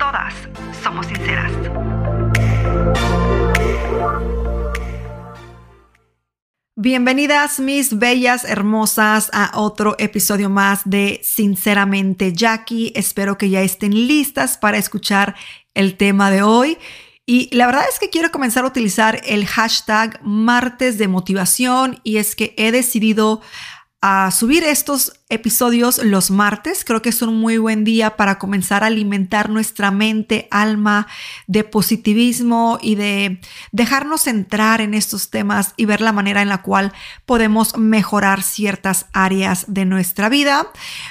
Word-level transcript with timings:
todas 0.00 0.32
somos 0.82 1.06
sinceras. 1.06 1.52
Bienvenidas 6.74 7.60
mis 7.60 7.98
bellas 7.98 8.44
hermosas 8.44 9.28
a 9.34 9.52
otro 9.60 9.96
episodio 9.98 10.48
más 10.48 10.80
de 10.86 11.20
Sinceramente 11.22 12.32
Jackie. 12.32 12.92
Espero 12.96 13.36
que 13.36 13.50
ya 13.50 13.60
estén 13.60 13.92
listas 13.92 14.56
para 14.56 14.78
escuchar 14.78 15.36
el 15.74 15.98
tema 15.98 16.30
de 16.30 16.42
hoy. 16.42 16.78
Y 17.26 17.54
la 17.54 17.66
verdad 17.66 17.84
es 17.86 17.98
que 17.98 18.08
quiero 18.08 18.30
comenzar 18.30 18.64
a 18.64 18.68
utilizar 18.68 19.20
el 19.26 19.46
hashtag 19.46 20.18
martes 20.22 20.96
de 20.96 21.08
motivación 21.08 22.00
y 22.04 22.16
es 22.16 22.34
que 22.34 22.54
he 22.56 22.72
decidido 22.72 23.42
a 24.02 24.30
subir 24.30 24.64
estos 24.64 25.12
episodios 25.28 26.02
los 26.02 26.30
martes. 26.30 26.84
Creo 26.84 27.02
que 27.02 27.10
es 27.10 27.20
un 27.20 27.36
muy 27.38 27.58
buen 27.58 27.84
día 27.84 28.16
para 28.16 28.38
comenzar 28.38 28.82
a 28.82 28.86
alimentar 28.86 29.50
nuestra 29.50 29.90
mente, 29.90 30.48
alma 30.50 31.06
de 31.46 31.64
positivismo 31.64 32.78
y 32.80 32.94
de 32.94 33.40
dejarnos 33.72 34.26
entrar 34.26 34.80
en 34.80 34.94
estos 34.94 35.28
temas 35.28 35.74
y 35.76 35.84
ver 35.84 36.00
la 36.00 36.12
manera 36.12 36.40
en 36.40 36.48
la 36.48 36.62
cual 36.62 36.94
podemos 37.26 37.76
mejorar 37.76 38.42
ciertas 38.42 39.06
áreas 39.12 39.66
de 39.68 39.84
nuestra 39.84 40.30
vida. 40.30 40.68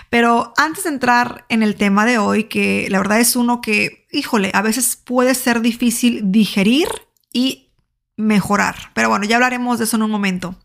Pero 0.09 0.53
antes 0.57 0.85
de 0.85 0.89
entrar 0.89 1.45
en 1.49 1.61
el 1.61 1.75
tema 1.75 2.07
de 2.07 2.17
hoy, 2.17 2.45
que 2.45 2.87
la 2.89 2.97
verdad 2.97 3.19
es 3.19 3.35
uno 3.35 3.61
que, 3.61 4.07
híjole, 4.11 4.49
a 4.55 4.63
veces 4.63 4.95
puede 4.95 5.35
ser 5.35 5.61
difícil 5.61 6.31
digerir 6.31 6.87
y 7.31 7.69
mejorar. 8.19 8.91
Pero 8.93 9.09
bueno, 9.09 9.25
ya 9.25 9.37
hablaremos 9.37 9.79
de 9.79 9.85
eso 9.85 9.95
en 9.95 10.03
un 10.03 10.11
momento. 10.11 10.55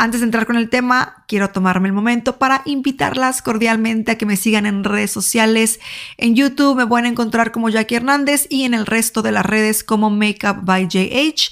Antes 0.00 0.20
de 0.22 0.24
entrar 0.24 0.46
con 0.46 0.56
el 0.56 0.70
tema, 0.70 1.26
quiero 1.28 1.50
tomarme 1.50 1.86
el 1.86 1.92
momento 1.92 2.38
para 2.38 2.62
invitarlas 2.64 3.42
cordialmente 3.42 4.12
a 4.12 4.16
que 4.16 4.24
me 4.24 4.38
sigan 4.38 4.64
en 4.64 4.82
redes 4.82 5.10
sociales. 5.10 5.78
En 6.16 6.34
YouTube 6.34 6.74
me 6.74 6.86
pueden 6.86 7.04
encontrar 7.04 7.52
como 7.52 7.68
Jackie 7.68 7.96
Hernández 7.96 8.46
y 8.48 8.64
en 8.64 8.72
el 8.72 8.86
resto 8.86 9.20
de 9.20 9.32
las 9.32 9.44
redes 9.44 9.84
como 9.84 10.08
Makeup 10.08 10.64
by 10.64 10.88
JH, 10.88 11.50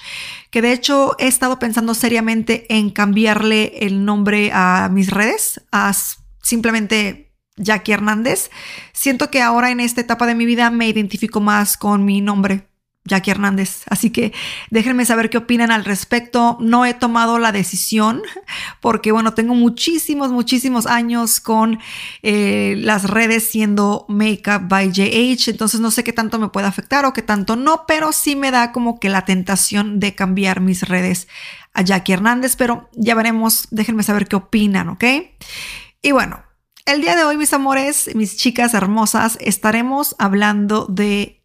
que 0.51 0.63
de 0.63 0.73
hecho 0.73 1.15
he 1.19 1.27
estado 1.27 1.59
pensando 1.59 1.93
seriamente 1.93 2.65
en 2.75 2.89
cambiarle 2.89 3.75
el 3.81 4.07
nombre 4.07 4.51
a 4.55 4.89
mis 4.91 5.11
redes, 5.11 5.61
a 5.71 5.93
simplemente 6.41 7.35
Jackie 7.59 7.93
Hernández. 7.93 8.51
Siento 8.95 9.31
que 9.31 9.43
ahora 9.43 9.71
en 9.71 9.81
esta 9.81 10.01
etapa 10.01 10.27
de 10.27 10.35
mi 10.35 10.47
vida 10.47 10.71
me 10.71 10.89
identifico 10.89 11.43
más 11.43 11.77
con 11.77 12.07
mi 12.07 12.23
nombre 12.23 12.67
Jackie 13.09 13.33
Hernández. 13.33 13.83
Así 13.89 14.11
que 14.11 14.33
déjenme 14.71 15.05
saber 15.05 15.31
qué 15.31 15.39
opinan 15.39 15.71
al 15.71 15.85
respecto. 15.85 16.57
No 16.61 16.87
he 16.87 16.95
tomado 16.95 17.39
la 17.39 17.51
decisión 17.51 18.23
porque, 18.81 19.11
bueno, 19.11 19.35
tengo 19.35 19.55
muchísimos, 19.55 20.31
muchísimos 20.31 20.87
años 20.87 21.41
con 21.41 21.81
eh, 22.23 22.75
las 22.79 23.05
redes 23.05 23.49
siendo 23.49 24.05
Makeup 24.09 24.69
by 24.69 24.93
JH. 24.93 25.51
Entonces 25.51 25.81
no 25.81 25.91
sé 25.91 26.05
qué 26.05 26.13
tanto 26.13 26.39
me 26.39 26.49
puede 26.49 26.67
afectar 26.67 27.05
o 27.05 27.13
qué 27.13 27.23
tanto 27.23 27.57
no, 27.57 27.85
pero 27.87 28.13
sí 28.13 28.37
me 28.37 28.51
da 28.51 28.71
como 28.71 29.01
que 29.01 29.09
la 29.09 29.25
tentación 29.25 29.99
de 29.99 30.15
cambiar 30.15 30.61
mis 30.61 30.87
redes 30.87 31.27
a 31.73 31.83
Jackie 31.83 32.13
Hernández. 32.13 32.55
Pero 32.57 32.89
ya 32.93 33.15
veremos. 33.15 33.67
Déjenme 33.71 34.03
saber 34.03 34.29
qué 34.29 34.37
opinan, 34.37 34.91
¿ok? 34.91 35.05
Y 36.03 36.13
bueno. 36.13 36.45
El 36.89 37.03
día 37.03 37.17
de 37.17 37.23
hoy, 37.23 37.37
mis 37.37 37.53
amores, 37.53 38.09
mis 38.15 38.39
chicas 38.39 38.73
hermosas, 38.73 39.37
estaremos 39.43 40.17
hablando 40.19 40.87
de 40.87 41.38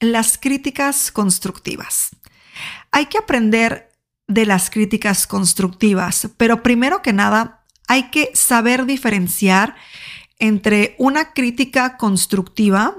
las 0.00 0.38
críticas 0.38 1.10
constructivas. 1.10 2.10
Hay 2.92 3.06
que 3.06 3.18
aprender 3.18 3.90
de 4.26 4.46
las 4.46 4.70
críticas 4.70 5.26
constructivas, 5.26 6.28
pero 6.36 6.62
primero 6.62 7.02
que 7.02 7.12
nada 7.12 7.64
hay 7.86 8.10
que 8.10 8.30
saber 8.34 8.84
diferenciar 8.84 9.74
entre 10.38 10.94
una 10.98 11.32
crítica 11.32 11.96
constructiva 11.96 12.96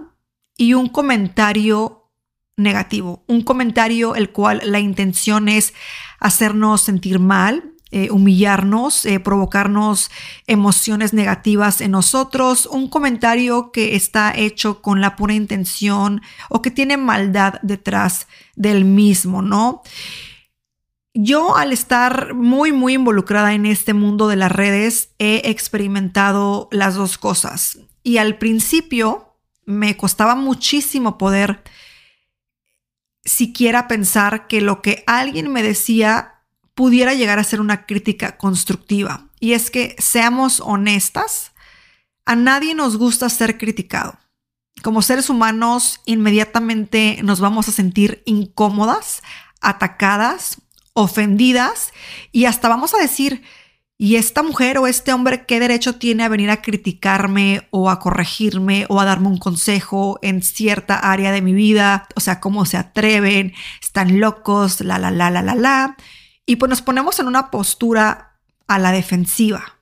y 0.57 0.73
un 0.73 0.89
comentario 0.89 2.11
negativo, 2.57 3.23
un 3.27 3.41
comentario 3.43 4.15
el 4.15 4.31
cual 4.31 4.61
la 4.65 4.79
intención 4.79 5.47
es 5.47 5.73
hacernos 6.19 6.81
sentir 6.81 7.19
mal, 7.19 7.68
eh, 7.91 8.09
humillarnos, 8.11 9.05
eh, 9.05 9.19
provocarnos 9.19 10.11
emociones 10.45 11.13
negativas 11.13 11.81
en 11.81 11.91
nosotros, 11.91 12.67
un 12.67 12.87
comentario 12.87 13.71
que 13.71 13.95
está 13.95 14.31
hecho 14.35 14.81
con 14.81 15.01
la 15.01 15.15
pura 15.15 15.33
intención 15.33 16.21
o 16.49 16.61
que 16.61 16.69
tiene 16.69 16.97
maldad 16.97 17.55
detrás 17.63 18.27
del 18.55 18.85
mismo, 18.85 19.41
¿no? 19.41 19.81
Yo 21.15 21.57
al 21.57 21.73
estar 21.73 22.35
muy, 22.35 22.71
muy 22.71 22.93
involucrada 22.93 23.53
en 23.53 23.65
este 23.65 23.93
mundo 23.93 24.27
de 24.27 24.35
las 24.35 24.51
redes, 24.51 25.09
he 25.17 25.49
experimentado 25.49 26.69
las 26.71 26.95
dos 26.95 27.17
cosas. 27.17 27.79
Y 28.03 28.17
al 28.17 28.37
principio 28.37 29.35
me 29.65 29.97
costaba 29.97 30.35
muchísimo 30.35 31.17
poder 31.17 31.63
siquiera 33.25 33.87
pensar 33.87 34.47
que 34.47 34.61
lo 34.61 34.81
que 34.81 35.03
alguien 35.07 35.51
me 35.51 35.63
decía 35.63 36.38
pudiera 36.79 37.13
llegar 37.13 37.39
a 37.39 37.43
ser 37.43 37.59
una 37.59 37.85
crítica 37.85 38.37
constructiva. 38.37 39.25
Y 39.41 39.51
es 39.51 39.69
que, 39.69 39.97
seamos 39.99 40.61
honestas, 40.61 41.51
a 42.25 42.37
nadie 42.37 42.73
nos 42.73 42.95
gusta 42.95 43.27
ser 43.27 43.57
criticado. 43.57 44.17
Como 44.81 45.01
seres 45.01 45.29
humanos, 45.29 45.99
inmediatamente 46.05 47.19
nos 47.21 47.41
vamos 47.41 47.67
a 47.67 47.73
sentir 47.73 48.23
incómodas, 48.25 49.21
atacadas, 49.59 50.61
ofendidas 50.93 51.91
y 52.31 52.45
hasta 52.45 52.69
vamos 52.69 52.93
a 52.93 52.99
decir, 52.99 53.43
¿y 53.97 54.15
esta 54.15 54.41
mujer 54.41 54.77
o 54.77 54.87
este 54.87 55.11
hombre 55.11 55.45
qué 55.45 55.59
derecho 55.59 55.95
tiene 55.95 56.23
a 56.23 56.29
venir 56.29 56.49
a 56.49 56.61
criticarme 56.61 57.67
o 57.71 57.89
a 57.89 57.99
corregirme 57.99 58.85
o 58.87 59.01
a 59.01 59.05
darme 59.05 59.27
un 59.27 59.37
consejo 59.37 60.17
en 60.21 60.41
cierta 60.41 60.95
área 60.95 61.33
de 61.33 61.41
mi 61.41 61.51
vida? 61.51 62.07
O 62.15 62.21
sea, 62.21 62.39
¿cómo 62.39 62.63
se 62.65 62.77
atreven? 62.77 63.53
¿Están 63.83 64.21
locos? 64.21 64.79
La, 64.79 64.97
la, 64.97 65.11
la, 65.11 65.29
la, 65.29 65.41
la, 65.41 65.55
la 65.55 65.97
y 66.49 66.55
pues 66.55 66.67
nos 66.67 66.81
ponemos 66.81 67.19
en 67.19 67.27
una 67.27 67.51
postura 67.51 68.39
a 68.67 68.79
la 68.79 68.91
defensiva. 68.91 69.79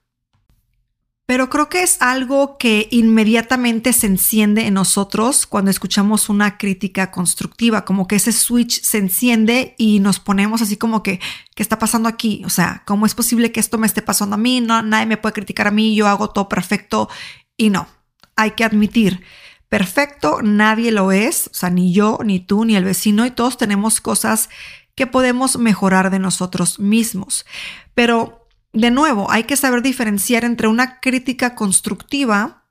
Pero 1.26 1.50
creo 1.50 1.70
que 1.70 1.82
es 1.82 2.02
algo 2.02 2.58
que 2.58 2.90
inmediatamente 2.92 3.94
se 3.94 4.08
enciende 4.08 4.68
en 4.68 4.74
nosotros 4.74 5.48
cuando 5.48 5.72
escuchamos 5.72 6.28
una 6.28 6.58
crítica 6.58 7.10
constructiva, 7.10 7.86
como 7.86 8.06
que 8.06 8.18
ese 8.18 8.34
switch 8.34 8.82
se 8.82 8.98
enciende 8.98 9.76
y 9.78 10.02
nos 10.02 10.20
ponemos 10.20 10.62
así 10.62 10.76
como 10.76 11.04
que, 11.04 11.22
¿qué 11.56 11.64
está 11.64 11.80
pasando 11.80 12.10
aquí? 12.10 12.42
O 12.44 12.50
sea, 12.50 12.84
¿cómo 12.86 13.06
es 13.06 13.16
posible 13.16 13.54
que 13.54 13.62
esto 13.62 13.78
me 13.78 13.88
esté 13.88 14.02
pasando 14.02 14.36
a 14.36 14.38
mí? 14.38 14.60
No, 14.60 14.82
nadie 14.82 15.06
me 15.06 15.16
puede 15.16 15.36
criticar 15.36 15.68
a 15.68 15.72
mí, 15.72 15.96
yo 15.96 16.06
hago 16.10 16.32
todo 16.32 16.50
perfecto. 16.50 17.08
Y 17.56 17.70
no, 17.70 17.88
hay 18.36 18.52
que 18.52 18.66
admitir, 18.66 19.24
perfecto 19.70 20.42
nadie 20.44 20.92
lo 20.92 21.14
es, 21.14 21.48
o 21.48 21.54
sea, 21.54 21.70
ni 21.70 21.94
yo, 21.94 22.20
ni 22.26 22.42
tú, 22.42 22.66
ni 22.66 22.76
el 22.76 22.84
vecino, 22.84 23.26
y 23.26 23.32
todos 23.32 23.58
tenemos 23.58 24.02
cosas 24.02 24.50
que 24.98 25.08
podemos 25.08 25.58
mejorar 25.60 26.10
de 26.10 26.18
nosotros 26.18 26.80
mismos. 26.80 27.46
Pero, 27.94 28.50
de 28.74 28.90
nuevo, 28.90 29.32
hay 29.32 29.44
que 29.44 29.56
saber 29.56 29.84
diferenciar 29.84 30.44
entre 30.44 30.68
una 30.68 31.00
crítica 31.00 31.54
constructiva 31.54 32.64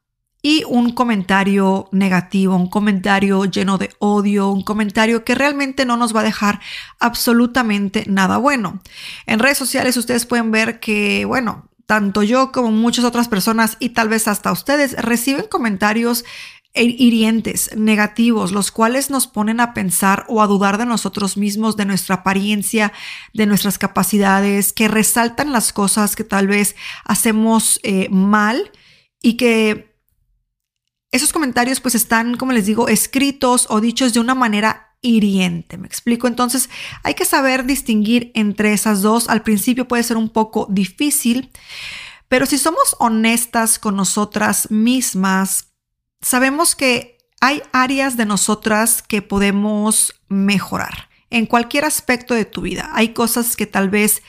y 0.43 0.65
un 0.67 0.93
comentario 0.93 1.89
negativo, 1.93 2.57
un 2.57 2.69
comentario 2.69 3.45
lleno 3.45 3.79
de 3.79 3.91
odio, 4.01 4.51
un 4.51 4.63
comentario 4.63 5.25
que 5.25 5.37
realmente 5.37 5.85
no 5.85 5.97
nos 5.97 6.15
va 6.15 6.21
a 6.21 6.25
dejar 6.25 6.61
absolutamente 6.99 8.05
nada 8.09 8.39
bueno. 8.39 8.81
En 9.27 9.39
redes 9.39 9.59
sociales 9.59 9.97
ustedes 9.97 10.27
pueden 10.27 10.51
ver 10.51 10.81
que, 10.81 11.25
bueno, 11.27 11.69
tanto 11.87 12.25
yo 12.25 12.51
como 12.51 12.73
muchas 12.73 13.05
otras 13.05 13.29
personas 13.29 13.77
y 13.79 13.91
tal 13.91 14.09
vez 14.09 14.27
hasta 14.27 14.51
ustedes 14.51 15.01
reciben 15.01 15.47
comentarios 15.49 16.25
hirientes, 16.77 17.71
negativos, 17.77 18.53
los 18.53 18.71
cuales 18.71 19.11
nos 19.11 19.27
ponen 19.27 19.61
a 19.61 19.75
pensar 19.75 20.25
o 20.29 20.43
a 20.43 20.47
dudar 20.47 20.79
de 20.79 20.87
nosotros 20.87 21.37
mismos, 21.37 21.77
de 21.77 21.85
nuestra 21.85 22.17
apariencia, 22.17 22.93
de 23.33 23.47
nuestras 23.47 23.79
capacidades, 23.79 24.73
que 24.73 24.89
resaltan 24.89 25.53
las 25.53 25.73
cosas 25.73 26.17
que 26.17 26.25
tal 26.25 26.47
vez 26.47 26.77
hacemos 27.05 27.81
eh, 27.83 28.09
mal 28.11 28.71
y 29.23 29.37
que 29.37 29.97
esos 31.11 31.33
comentarios 31.33 31.81
pues 31.81 31.95
están, 31.95 32.37
como 32.37 32.53
les 32.53 32.67
digo, 32.67 32.89
escritos 32.89 33.67
o 33.71 33.81
dichos 33.81 34.13
de 34.13 34.21
una 34.21 34.35
manera 34.35 34.97
hiriente. 35.01 35.79
¿Me 35.79 35.87
explico? 35.87 36.27
Entonces 36.27 36.69
hay 37.03 37.15
que 37.15 37.25
saber 37.25 37.65
distinguir 37.65 38.33
entre 38.35 38.73
esas 38.73 39.03
dos. 39.03 39.29
Al 39.29 39.43
principio 39.43 39.89
puede 39.89 40.03
ser 40.03 40.17
un 40.17 40.29
poco 40.29 40.67
difícil, 40.71 41.51
pero 42.29 42.47
si 42.47 42.59
somos 42.59 42.97
honestas 42.99 43.79
con 43.79 43.97
nosotras 43.97 44.71
mismas, 44.71 45.73
sabemos 46.21 46.75
que 46.75 47.19
hay 47.41 47.63
áreas 47.73 48.17
de 48.17 48.27
nosotras 48.27 49.03
que 49.03 49.23
podemos 49.23 50.15
mejorar 50.29 51.09
en 51.31 51.47
cualquier 51.47 51.85
aspecto 51.85 52.35
de 52.35 52.45
tu 52.45 52.63
vida. 52.63 52.91
Hay 52.95 53.11
cosas 53.11 53.57
que 53.57 53.67
tal 53.67 53.91
vez 53.91 54.23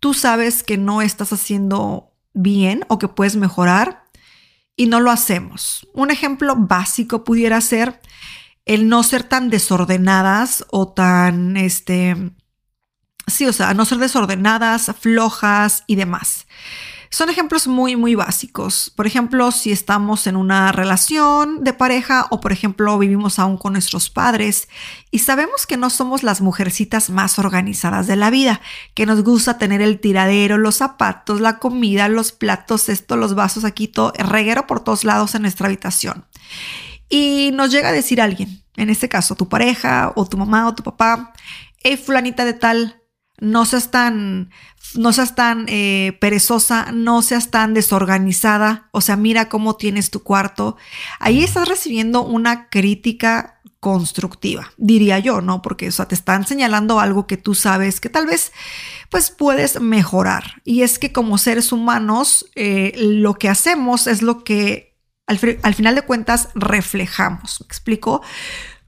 tú 0.00 0.14
sabes 0.14 0.62
que 0.62 0.76
no 0.76 1.02
estás 1.02 1.32
haciendo 1.32 2.12
bien 2.34 2.84
o 2.88 2.98
que 2.98 3.08
puedes 3.08 3.36
mejorar 3.36 4.04
y 4.76 4.86
no 4.86 5.00
lo 5.00 5.10
hacemos. 5.10 5.86
Un 5.92 6.10
ejemplo 6.10 6.54
básico 6.56 7.24
pudiera 7.24 7.60
ser 7.60 8.00
el 8.64 8.88
no 8.88 9.02
ser 9.02 9.24
tan 9.24 9.50
desordenadas 9.50 10.64
o 10.70 10.88
tan, 10.88 11.56
este, 11.56 12.32
sí, 13.26 13.46
o 13.46 13.52
sea, 13.52 13.74
no 13.74 13.84
ser 13.84 13.98
desordenadas, 13.98 14.92
flojas 15.00 15.84
y 15.86 15.96
demás. 15.96 16.46
Son 17.10 17.30
ejemplos 17.30 17.66
muy, 17.66 17.96
muy 17.96 18.14
básicos. 18.14 18.92
Por 18.94 19.06
ejemplo, 19.06 19.50
si 19.50 19.72
estamos 19.72 20.26
en 20.26 20.36
una 20.36 20.72
relación 20.72 21.64
de 21.64 21.72
pareja 21.72 22.26
o, 22.30 22.40
por 22.40 22.52
ejemplo, 22.52 22.98
vivimos 22.98 23.38
aún 23.38 23.56
con 23.56 23.72
nuestros 23.72 24.10
padres 24.10 24.68
y 25.10 25.20
sabemos 25.20 25.66
que 25.66 25.78
no 25.78 25.88
somos 25.88 26.22
las 26.22 26.40
mujercitas 26.40 27.08
más 27.08 27.38
organizadas 27.38 28.06
de 28.06 28.16
la 28.16 28.30
vida, 28.30 28.60
que 28.94 29.06
nos 29.06 29.24
gusta 29.24 29.56
tener 29.56 29.80
el 29.80 30.00
tiradero, 30.00 30.58
los 30.58 30.76
zapatos, 30.76 31.40
la 31.40 31.58
comida, 31.58 32.08
los 32.08 32.32
platos, 32.32 32.88
esto, 32.88 33.16
los 33.16 33.34
vasos 33.34 33.64
aquí, 33.64 33.88
todo, 33.88 34.12
reguero 34.18 34.66
por 34.66 34.80
todos 34.80 35.04
lados 35.04 35.34
en 35.34 35.42
nuestra 35.42 35.66
habitación. 35.66 36.26
Y 37.08 37.50
nos 37.54 37.70
llega 37.70 37.88
a 37.88 37.92
decir 37.92 38.20
alguien, 38.20 38.62
en 38.76 38.90
este 38.90 39.08
caso 39.08 39.34
tu 39.34 39.48
pareja 39.48 40.12
o 40.14 40.26
tu 40.26 40.36
mamá 40.36 40.68
o 40.68 40.74
tu 40.74 40.82
papá, 40.82 41.32
hey 41.82 41.96
fulanita 41.96 42.44
de 42.44 42.52
tal, 42.52 43.02
no 43.40 43.64
seas 43.64 43.90
tan, 43.90 44.50
no 44.94 45.12
seas 45.12 45.34
tan 45.34 45.66
eh, 45.68 46.16
perezosa, 46.20 46.92
no 46.92 47.22
seas 47.22 47.50
tan 47.50 47.74
desorganizada, 47.74 48.88
o 48.92 49.00
sea, 49.00 49.16
mira 49.16 49.48
cómo 49.48 49.76
tienes 49.76 50.10
tu 50.10 50.22
cuarto. 50.22 50.76
Ahí 51.20 51.42
estás 51.42 51.68
recibiendo 51.68 52.22
una 52.22 52.68
crítica 52.68 53.60
constructiva, 53.80 54.72
diría 54.76 55.20
yo, 55.20 55.40
¿no? 55.40 55.62
Porque, 55.62 55.88
o 55.88 55.92
sea, 55.92 56.06
te 56.06 56.14
están 56.14 56.46
señalando 56.46 56.98
algo 56.98 57.26
que 57.26 57.36
tú 57.36 57.54
sabes 57.54 58.00
que 58.00 58.08
tal 58.08 58.26
vez, 58.26 58.52
pues, 59.10 59.30
puedes 59.30 59.80
mejorar. 59.80 60.60
Y 60.64 60.82
es 60.82 60.98
que 60.98 61.12
como 61.12 61.38
seres 61.38 61.70
humanos, 61.70 62.46
eh, 62.56 62.92
lo 62.96 63.34
que 63.34 63.48
hacemos 63.48 64.08
es 64.08 64.22
lo 64.22 64.42
que 64.42 64.98
al, 65.26 65.38
al 65.62 65.74
final 65.74 65.94
de 65.94 66.02
cuentas 66.02 66.48
reflejamos. 66.54 67.60
¿Me 67.60 67.66
explico? 67.66 68.22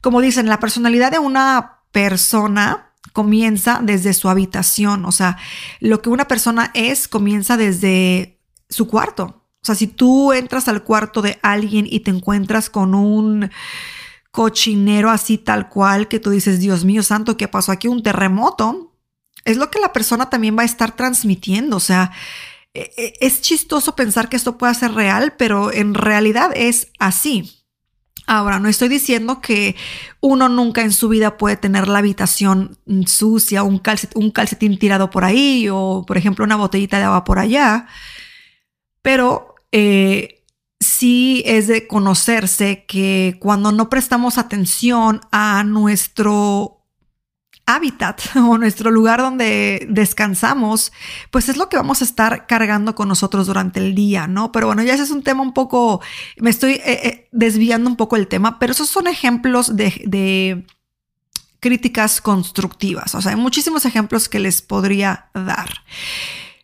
Como 0.01 0.21
dicen, 0.21 0.49
la 0.49 0.59
personalidad 0.59 1.13
de 1.13 1.19
una 1.21 1.83
persona 1.93 2.90
comienza 3.13 3.81
desde 3.83 4.13
su 4.15 4.29
habitación, 4.29 5.05
o 5.05 5.13
sea, 5.13 5.39
lo 5.81 6.03
que 6.03 6.11
una 6.11 6.29
persona 6.29 6.71
es 6.75 7.09
comienza 7.09 7.57
desde 7.57 8.41
su 8.69 8.87
cuarto. 8.87 9.41
O 9.63 9.67
sea, 9.67 9.75
si 9.75 9.87
tú 9.87 10.33
entras 10.33 10.69
al 10.69 10.85
cuarto 10.85 11.21
de 11.21 11.39
alguien 11.43 11.87
y 11.89 12.01
te 12.01 12.11
encuentras 12.11 12.71
con 12.71 12.95
un 12.95 13.51
cochinero 14.31 15.11
así 15.11 15.39
tal 15.39 15.69
cual 15.69 16.09
que 16.09 16.21
tú 16.21 16.31
dices, 16.31 16.61
Dios 16.61 16.85
mío 16.85 17.03
santo, 17.03 17.37
¿qué 17.37 17.49
pasó 17.49 17.73
aquí? 17.73 17.89
Un 17.89 18.03
terremoto. 18.03 18.97
Es 19.45 19.57
lo 19.57 19.71
que 19.71 19.81
la 19.81 19.93
persona 19.93 20.31
también 20.31 20.57
va 20.57 20.63
a 20.63 20.67
estar 20.67 20.97
transmitiendo. 20.97 21.77
O 21.77 21.81
sea, 21.81 22.13
e, 22.73 22.91
e, 22.97 23.15
es 23.21 23.43
chistoso 23.43 23.97
pensar 23.97 24.29
que 24.29 24.37
esto 24.37 24.57
pueda 24.57 24.73
ser 24.73 24.93
real, 24.93 25.35
pero 25.37 25.73
en 25.73 25.95
realidad 25.95 26.53
es 26.55 26.89
así. 26.99 27.60
Ahora, 28.33 28.61
no 28.61 28.69
estoy 28.69 28.89
diciendo 28.89 29.41
que 29.41 29.75
uno 30.21 30.49
nunca 30.49 30.83
en 30.83 30.93
su 30.93 31.09
vida 31.09 31.37
puede 31.37 31.57
tener 31.57 31.89
la 31.89 31.99
habitación 31.99 32.79
sucia, 33.05 33.65
un, 33.65 33.81
calcetín 33.81 34.79
tirado 34.79 35.11
por 35.11 35.25
ahí 35.25 35.69
o, 35.69 36.05
por 36.07 36.17
ejemplo, 36.17 36.45
una 36.45 36.55
botellita 36.55 36.99
de 36.99 37.07
agua 37.07 37.25
por 37.25 37.41
allá, 37.41 37.89
pero 39.03 39.57
eh, 39.73 40.45
sí 40.79 41.43
es 41.45 41.67
de 41.67 41.89
conocerse 41.89 42.85
que 42.87 43.37
cuando 43.41 43.73
no 43.73 43.89
prestamos 43.91 44.39
atención 44.39 45.23
a 45.33 45.65
nuestro 45.65 46.80
hábitat 47.75 48.21
o 48.37 48.59
nuestro 48.59 48.91
lugar 48.91 49.21
donde 49.21 49.87
descansamos, 49.89 50.93
pues 51.31 51.49
es 51.49 51.57
lo 51.57 51.69
que 51.69 51.77
vamos 51.77 52.01
a 52.01 52.05
estar 52.05 52.47
cargando 52.47 52.95
con 52.95 53.09
nosotros 53.09 53.47
durante 53.47 53.81
el 53.81 53.95
día, 53.95 54.27
¿no? 54.27 54.53
Pero 54.53 54.67
bueno, 54.67 54.83
ya 54.83 54.95
ese 54.95 55.05
es 55.05 55.11
un 55.11 55.23
tema 55.23 55.43
un 55.43 55.53
poco, 55.53 56.01
me 56.39 56.51
estoy 56.51 56.73
eh, 56.73 56.83
eh, 56.85 57.29
desviando 57.33 57.89
un 57.89 57.97
poco 57.97 58.17
el 58.17 58.29
tema, 58.29 58.59
pero 58.59 58.73
esos 58.73 58.89
son 58.89 59.07
ejemplos 59.07 59.77
de, 59.77 60.03
de 60.07 60.67
críticas 61.61 62.21
constructivas, 62.21 63.15
o 63.15 63.21
sea, 63.21 63.33
hay 63.33 63.39
muchísimos 63.39 63.85
ejemplos 63.85 64.29
que 64.29 64.39
les 64.39 64.63
podría 64.63 65.31
dar. 65.35 65.71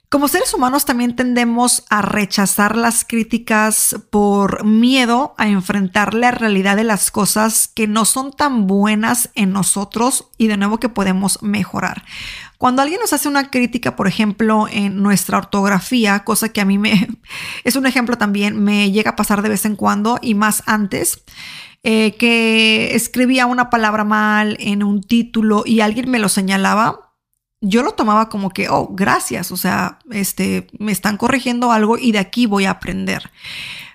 Como 0.08 0.28
seres 0.28 0.54
humanos 0.54 0.84
también 0.84 1.16
tendemos 1.16 1.84
a 1.90 2.00
rechazar 2.00 2.76
las 2.76 3.04
críticas 3.04 3.96
por 4.10 4.64
miedo 4.64 5.34
a 5.36 5.48
enfrentar 5.48 6.14
la 6.14 6.30
realidad 6.30 6.76
de 6.76 6.84
las 6.84 7.10
cosas 7.10 7.66
que 7.66 7.88
no 7.88 8.04
son 8.04 8.30
tan 8.30 8.68
buenas 8.68 9.30
en 9.34 9.52
nosotros 9.52 10.28
y 10.38 10.46
de 10.46 10.58
nuevo 10.58 10.78
que 10.78 10.88
podemos 10.88 11.42
mejorar. 11.42 12.04
Cuando 12.56 12.82
alguien 12.82 13.00
nos 13.00 13.12
hace 13.12 13.28
una 13.28 13.50
crítica, 13.50 13.96
por 13.96 14.06
ejemplo, 14.06 14.68
en 14.70 15.02
nuestra 15.02 15.38
ortografía, 15.38 16.20
cosa 16.20 16.50
que 16.50 16.60
a 16.60 16.64
mí 16.64 16.78
me 16.78 17.08
es 17.64 17.74
un 17.74 17.84
ejemplo 17.84 18.16
también, 18.16 18.62
me 18.62 18.92
llega 18.92 19.10
a 19.10 19.16
pasar 19.16 19.42
de 19.42 19.48
vez 19.48 19.64
en 19.64 19.74
cuando 19.74 20.20
y 20.22 20.34
más 20.34 20.62
antes, 20.66 21.24
eh, 21.82 22.16
que 22.16 22.94
escribía 22.94 23.46
una 23.46 23.70
palabra 23.70 24.04
mal 24.04 24.56
en 24.60 24.84
un 24.84 25.02
título 25.02 25.64
y 25.66 25.80
alguien 25.80 26.08
me 26.10 26.20
lo 26.20 26.28
señalaba, 26.28 27.05
yo 27.60 27.82
lo 27.82 27.92
tomaba 27.92 28.28
como 28.28 28.50
que, 28.50 28.68
oh, 28.68 28.88
gracias, 28.92 29.50
o 29.50 29.56
sea, 29.56 29.98
este, 30.10 30.66
me 30.78 30.92
están 30.92 31.16
corrigiendo 31.16 31.72
algo 31.72 31.98
y 31.98 32.12
de 32.12 32.18
aquí 32.18 32.46
voy 32.46 32.66
a 32.66 32.72
aprender. 32.72 33.30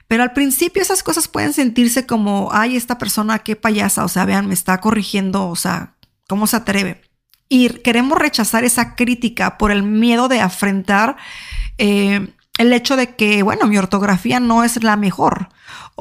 Pero 0.07 0.23
al 0.23 0.33
principio 0.33 0.81
esas 0.81 1.03
cosas 1.03 1.27
pueden 1.27 1.53
sentirse 1.53 2.05
como, 2.05 2.49
ay, 2.51 2.75
esta 2.75 2.97
persona, 2.97 3.39
qué 3.39 3.55
payasa, 3.55 4.03
o 4.03 4.09
sea, 4.09 4.25
vean, 4.25 4.47
me 4.47 4.53
está 4.53 4.79
corrigiendo, 4.79 5.47
o 5.47 5.55
sea, 5.55 5.93
¿cómo 6.27 6.47
se 6.47 6.57
atreve? 6.57 7.01
Y 7.47 7.69
queremos 7.69 8.17
rechazar 8.17 8.63
esa 8.63 8.95
crítica 8.95 9.57
por 9.57 9.71
el 9.71 9.83
miedo 9.83 10.27
de 10.27 10.41
afrontar 10.41 11.17
eh, 11.77 12.33
el 12.57 12.73
hecho 12.73 12.95
de 12.95 13.15
que, 13.15 13.43
bueno, 13.43 13.67
mi 13.67 13.77
ortografía 13.77 14.39
no 14.39 14.63
es 14.63 14.83
la 14.83 14.97
mejor 14.97 15.49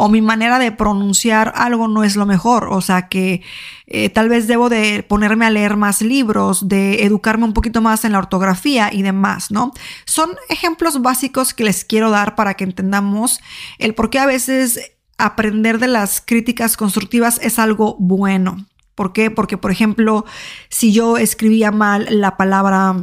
o 0.03 0.09
mi 0.09 0.23
manera 0.23 0.59
de 0.59 0.73
pronunciar 0.73 1.53
algo 1.55 1.87
no 1.87 2.05
es 2.05 2.17
lo 2.17 2.25
mejor, 2.25 2.69
o 2.71 2.81
sea 2.81 3.09
que 3.09 3.43
eh, 3.87 4.09
tal 4.09 4.31
vez 4.31 4.47
debo 4.47 4.71
de 4.71 5.03
ponerme 5.03 5.45
a 5.45 5.51
leer 5.51 5.77
más 5.77 6.01
libros, 6.01 6.69
de 6.69 7.05
educarme 7.05 7.45
un 7.45 7.53
poquito 7.53 7.83
más 7.83 8.07
en 8.07 8.13
la 8.13 8.19
ortografía 8.19 8.89
y 8.91 9.03
demás, 9.03 9.51
¿no? 9.51 9.73
Son 10.07 10.31
ejemplos 10.49 11.03
básicos 11.03 11.53
que 11.53 11.65
les 11.65 11.85
quiero 11.85 12.09
dar 12.09 12.35
para 12.35 12.55
que 12.55 12.65
entendamos 12.65 13.41
el 13.79 13.95
por 13.95 14.09
qué 14.09 14.19
a 14.19 14.25
veces 14.25 14.93
aprender 15.19 15.79
de 15.79 15.89
las 15.89 16.23
críticas 16.23 16.79
constructivas 16.79 17.39
es 17.43 17.59
algo 17.59 17.97
bueno. 17.99 18.65
¿Por 18.95 19.13
qué? 19.13 19.31
Porque, 19.31 19.59
por 19.59 19.71
ejemplo, 19.71 20.25
si 20.71 20.95
yo 20.95 21.19
escribía 21.19 21.73
mal 21.73 22.07
la 22.09 22.39
palabra 22.39 22.97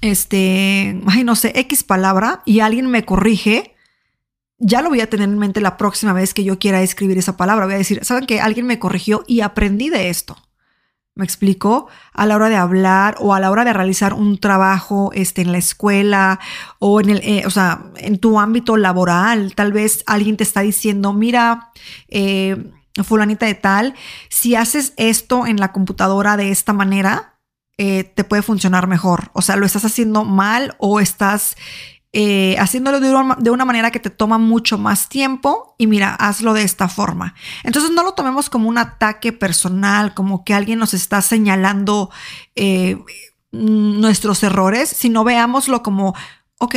este, 0.00 0.98
ay, 1.06 1.24
no 1.24 1.36
sé, 1.36 1.52
X 1.54 1.84
palabra 1.84 2.42
y 2.46 2.60
alguien 2.60 2.86
me 2.86 3.04
corrige, 3.04 3.73
ya 4.66 4.80
lo 4.80 4.88
voy 4.88 5.02
a 5.02 5.10
tener 5.10 5.28
en 5.28 5.38
mente 5.38 5.60
la 5.60 5.76
próxima 5.76 6.14
vez 6.14 6.32
que 6.32 6.42
yo 6.42 6.58
quiera 6.58 6.80
escribir 6.80 7.18
esa 7.18 7.36
palabra. 7.36 7.66
Voy 7.66 7.74
a 7.74 7.78
decir, 7.78 8.02
¿saben 8.02 8.24
que 8.24 8.40
alguien 8.40 8.66
me 8.66 8.78
corrigió 8.78 9.22
y 9.26 9.42
aprendí 9.42 9.90
de 9.90 10.08
esto? 10.08 10.38
¿Me 11.14 11.24
explico? 11.24 11.86
A 12.14 12.24
la 12.24 12.34
hora 12.34 12.48
de 12.48 12.56
hablar 12.56 13.16
o 13.20 13.34
a 13.34 13.40
la 13.40 13.50
hora 13.50 13.64
de 13.64 13.74
realizar 13.74 14.14
un 14.14 14.38
trabajo 14.38 15.10
este, 15.12 15.42
en 15.42 15.52
la 15.52 15.58
escuela 15.58 16.40
o 16.78 17.00
en 17.00 17.10
el, 17.10 17.20
eh, 17.22 17.44
o 17.46 17.50
sea, 17.50 17.84
en 17.96 18.18
tu 18.18 18.40
ámbito 18.40 18.78
laboral, 18.78 19.54
tal 19.54 19.72
vez 19.72 20.02
alguien 20.06 20.38
te 20.38 20.44
está 20.44 20.62
diciendo, 20.62 21.12
mira, 21.12 21.70
eh, 22.08 22.72
fulanita 23.04 23.44
de 23.46 23.54
tal, 23.54 23.94
si 24.30 24.54
haces 24.54 24.94
esto 24.96 25.46
en 25.46 25.60
la 25.60 25.72
computadora 25.72 26.38
de 26.38 26.50
esta 26.50 26.72
manera, 26.72 27.34
eh, 27.76 28.04
te 28.04 28.24
puede 28.24 28.42
funcionar 28.42 28.86
mejor. 28.86 29.30
O 29.34 29.42
sea, 29.42 29.56
lo 29.56 29.66
estás 29.66 29.84
haciendo 29.84 30.24
mal 30.24 30.74
o 30.78 31.00
estás 31.00 31.56
eh, 32.16 32.54
haciéndolo 32.60 33.00
de 33.00 33.50
una, 33.50 33.64
manera 33.64 33.90
que 33.90 33.98
te 33.98 34.08
toma 34.08 34.38
mucho 34.38 34.78
más 34.78 35.08
tiempo 35.08 35.74
y 35.78 35.88
mira, 35.88 36.14
hazlo 36.14 36.54
de 36.54 36.62
esta 36.62 36.88
forma. 36.88 37.34
Entonces 37.64 37.90
no 37.90 38.04
lo 38.04 38.12
tomemos 38.12 38.48
como 38.48 38.68
un 38.68 38.78
ataque 38.78 39.32
personal, 39.32 40.14
como 40.14 40.44
que 40.44 40.54
alguien 40.54 40.78
nos 40.78 40.94
está 40.94 41.20
señalando 41.22 42.10
eh, 42.54 43.02
nuestros 43.50 44.44
errores, 44.44 44.88
sino 44.88 45.24
veámoslo 45.24 45.82
como, 45.82 46.14
ok, 46.58 46.76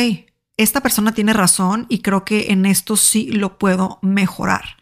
esta 0.58 0.82
persona 0.82 1.12
tiene 1.14 1.34
razón 1.34 1.86
y 1.88 2.00
creo 2.00 2.26
que 2.26 2.48
en 2.52 2.66
esto 2.66 2.98
sí 2.98 3.30
lo 3.32 3.60
puedo 3.60 4.00
mejorar 4.02 4.78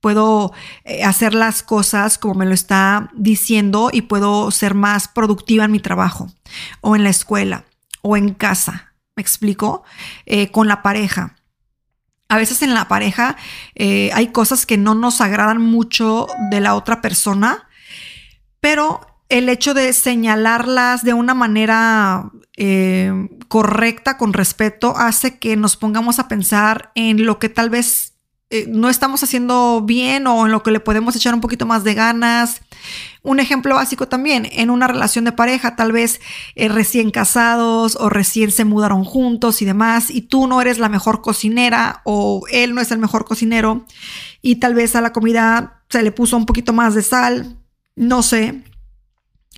puedo 0.00 0.54
eh, 0.84 1.04
hacer 1.04 1.34
las 1.34 1.62
cosas 1.62 2.16
como 2.16 2.32
me 2.32 2.46
lo 2.46 2.54
está 2.54 3.10
diciendo 3.12 3.90
y 3.92 4.00
puedo 4.00 4.50
ser 4.50 4.72
más 4.74 5.08
productiva 5.08 5.66
en 5.66 5.72
mi 5.72 5.78
trabajo 5.78 6.26
o 6.80 6.96
en 6.96 7.04
la 7.04 7.10
escuela 7.10 7.66
o 8.00 8.16
en 8.16 8.32
casa. 8.32 8.89
¿Me 9.20 9.22
explico? 9.22 9.82
Eh, 10.24 10.50
con 10.50 10.66
la 10.66 10.80
pareja. 10.80 11.36
A 12.30 12.38
veces 12.38 12.62
en 12.62 12.72
la 12.72 12.88
pareja 12.88 13.36
eh, 13.74 14.10
hay 14.14 14.28
cosas 14.28 14.64
que 14.64 14.78
no 14.78 14.94
nos 14.94 15.20
agradan 15.20 15.60
mucho 15.60 16.26
de 16.50 16.60
la 16.62 16.74
otra 16.74 17.02
persona, 17.02 17.68
pero 18.60 19.02
el 19.28 19.50
hecho 19.50 19.74
de 19.74 19.92
señalarlas 19.92 21.04
de 21.04 21.12
una 21.12 21.34
manera 21.34 22.30
correcta, 23.48 24.16
con 24.16 24.32
respeto, 24.32 24.96
hace 24.96 25.38
que 25.38 25.54
nos 25.56 25.76
pongamos 25.76 26.18
a 26.18 26.28
pensar 26.28 26.92
en 26.94 27.26
lo 27.26 27.38
que 27.38 27.50
tal 27.50 27.68
vez 27.68 28.09
eh, 28.50 28.66
no 28.68 28.90
estamos 28.90 29.22
haciendo 29.22 29.80
bien 29.80 30.26
o 30.26 30.44
en 30.44 30.52
lo 30.52 30.62
que 30.62 30.72
le 30.72 30.80
podemos 30.80 31.14
echar 31.14 31.32
un 31.34 31.40
poquito 31.40 31.66
más 31.66 31.84
de 31.84 31.94
ganas. 31.94 32.60
Un 33.22 33.38
ejemplo 33.38 33.76
básico 33.76 34.08
también, 34.08 34.48
en 34.50 34.70
una 34.70 34.88
relación 34.88 35.24
de 35.24 35.32
pareja, 35.32 35.76
tal 35.76 35.92
vez 35.92 36.20
eh, 36.56 36.68
recién 36.68 37.10
casados 37.10 37.96
o 38.00 38.08
recién 38.08 38.50
se 38.50 38.64
mudaron 38.64 39.04
juntos 39.04 39.62
y 39.62 39.66
demás, 39.66 40.10
y 40.10 40.22
tú 40.22 40.46
no 40.46 40.60
eres 40.60 40.78
la 40.78 40.88
mejor 40.88 41.22
cocinera 41.22 42.02
o 42.04 42.42
él 42.50 42.74
no 42.74 42.80
es 42.80 42.90
el 42.90 42.98
mejor 42.98 43.24
cocinero, 43.24 43.86
y 44.42 44.56
tal 44.56 44.74
vez 44.74 44.96
a 44.96 45.00
la 45.00 45.12
comida 45.12 45.82
se 45.88 46.02
le 46.02 46.12
puso 46.12 46.36
un 46.36 46.46
poquito 46.46 46.72
más 46.72 46.94
de 46.94 47.02
sal, 47.02 47.58
no 47.94 48.22
sé, 48.22 48.62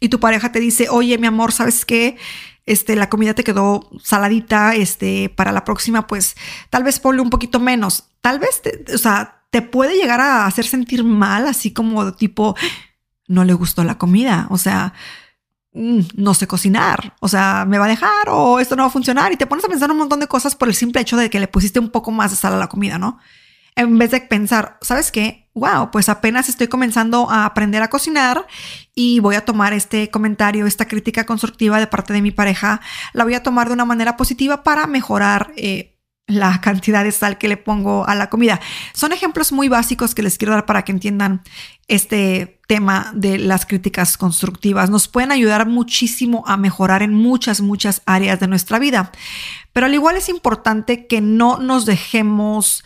y 0.01 0.09
tu 0.09 0.19
pareja 0.19 0.51
te 0.51 0.59
dice, 0.59 0.89
oye, 0.89 1.17
mi 1.17 1.29
amor, 1.29 1.53
¿sabes 1.53 1.85
qué? 1.85 2.17
Este, 2.65 2.95
la 2.97 3.09
comida 3.09 3.35
te 3.35 3.45
quedó 3.45 3.91
saladita, 4.03 4.75
este, 4.75 5.29
para 5.29 5.53
la 5.53 5.65
próxima, 5.65 6.07
pues 6.07 6.37
tal 6.71 6.85
vez 6.85 7.01
ponle 7.01 7.23
un 7.23 7.31
poquito 7.31 7.59
menos. 7.59 8.05
Tal 8.21 8.39
vez, 8.39 8.63
o 8.95 8.99
sea, 8.99 9.43
te 9.51 9.63
puede 9.63 9.97
llegar 9.97 10.21
a 10.21 10.47
hacer 10.47 10.65
sentir 10.65 11.05
mal, 11.05 11.47
así 11.47 11.73
como 11.73 12.15
tipo, 12.15 12.57
no 13.29 13.45
le 13.45 13.53
gustó 13.53 13.85
la 13.85 13.99
comida, 13.99 14.47
o 14.51 14.59
sea, 14.59 14.95
mm, 15.75 16.01
no 16.17 16.35
sé 16.35 16.47
cocinar, 16.47 17.17
o 17.21 17.29
sea, 17.29 17.65
me 17.69 17.79
va 17.79 17.85
a 17.87 17.89
dejar 17.89 18.29
o 18.29 18.61
esto 18.61 18.77
no 18.77 18.85
va 18.85 18.89
a 18.89 18.93
funcionar 18.93 19.33
y 19.33 19.37
te 19.37 19.47
pones 19.47 19.65
a 19.65 19.69
pensar 19.69 19.91
un 19.91 19.99
montón 19.99 20.21
de 20.21 20.27
cosas 20.27 20.55
por 20.55 20.69
el 20.69 20.75
simple 20.75 21.03
hecho 21.03 21.17
de 21.17 21.31
que 21.31 21.41
le 21.41 21.49
pusiste 21.49 21.81
un 21.81 21.91
poco 21.91 22.11
más 22.11 22.31
de 22.31 22.37
sal 22.37 22.55
a 22.55 22.59
la 22.59 22.69
comida, 22.69 22.99
¿no? 22.99 23.19
En 23.75 23.99
vez 23.99 24.11
de 24.11 24.21
pensar, 24.21 24.79
¿sabes 24.83 25.11
qué? 25.11 25.49
Wow, 25.55 25.91
pues 25.91 26.09
apenas 26.09 26.49
estoy 26.49 26.69
comenzando 26.69 27.31
a 27.31 27.47
aprender 27.47 27.83
a 27.83 27.91
cocinar 27.91 28.47
y 28.95 29.21
voy 29.21 29.35
a 29.35 29.45
tomar 29.45 29.73
este 29.73 30.11
comentario, 30.11 30.67
esta 30.67 30.87
crítica 30.87 31.25
constructiva 31.25 31.79
de 31.79 31.87
parte 31.87 32.13
de 32.13 32.23
mi 32.23 32.31
pareja, 32.31 32.81
la 33.13 33.25
voy 33.25 33.35
a 33.35 33.43
tomar 33.43 33.69
de 33.69 33.75
una 33.75 33.85
manera 33.85 34.17
positiva 34.17 34.63
para 34.63 34.87
mejorar 34.87 35.53
eh, 35.57 35.93
la 36.27 36.61
cantidad 36.61 37.05
de 37.05 37.13
sal 37.13 37.39
que 37.39 37.49
le 37.49 37.57
pongo 37.57 38.07
a 38.07 38.15
la 38.15 38.31
comida. 38.31 38.61
Son 38.95 39.13
ejemplos 39.13 39.53
muy 39.53 39.69
básicos 39.69 40.15
que 40.15 40.23
les 40.23 40.39
quiero 40.39 40.55
dar 40.55 40.67
para 40.67 40.85
que 40.85 40.93
entiendan 40.93 41.43
este 41.89 42.61
tema 42.69 43.11
de 43.15 43.39
las 43.39 43.67
críticas 43.67 44.17
constructivas. 44.17 44.89
Nos 44.89 45.09
pueden 45.09 45.33
ayudar 45.33 45.67
muchísimo 45.67 46.45
a 46.47 46.57
mejorar 46.57 47.03
en 47.03 47.13
muchas, 47.13 47.61
muchas 47.61 48.03
áreas 48.07 48.41
de 48.41 48.49
nuestra 48.49 48.79
vida. 48.79 49.13
Pero 49.73 49.87
al 49.87 49.95
igual 49.95 50.17
es 50.17 50.29
importante 50.29 51.07
que 51.07 51.21
no 51.21 51.59
nos 51.59 51.85
dejemos 51.87 52.85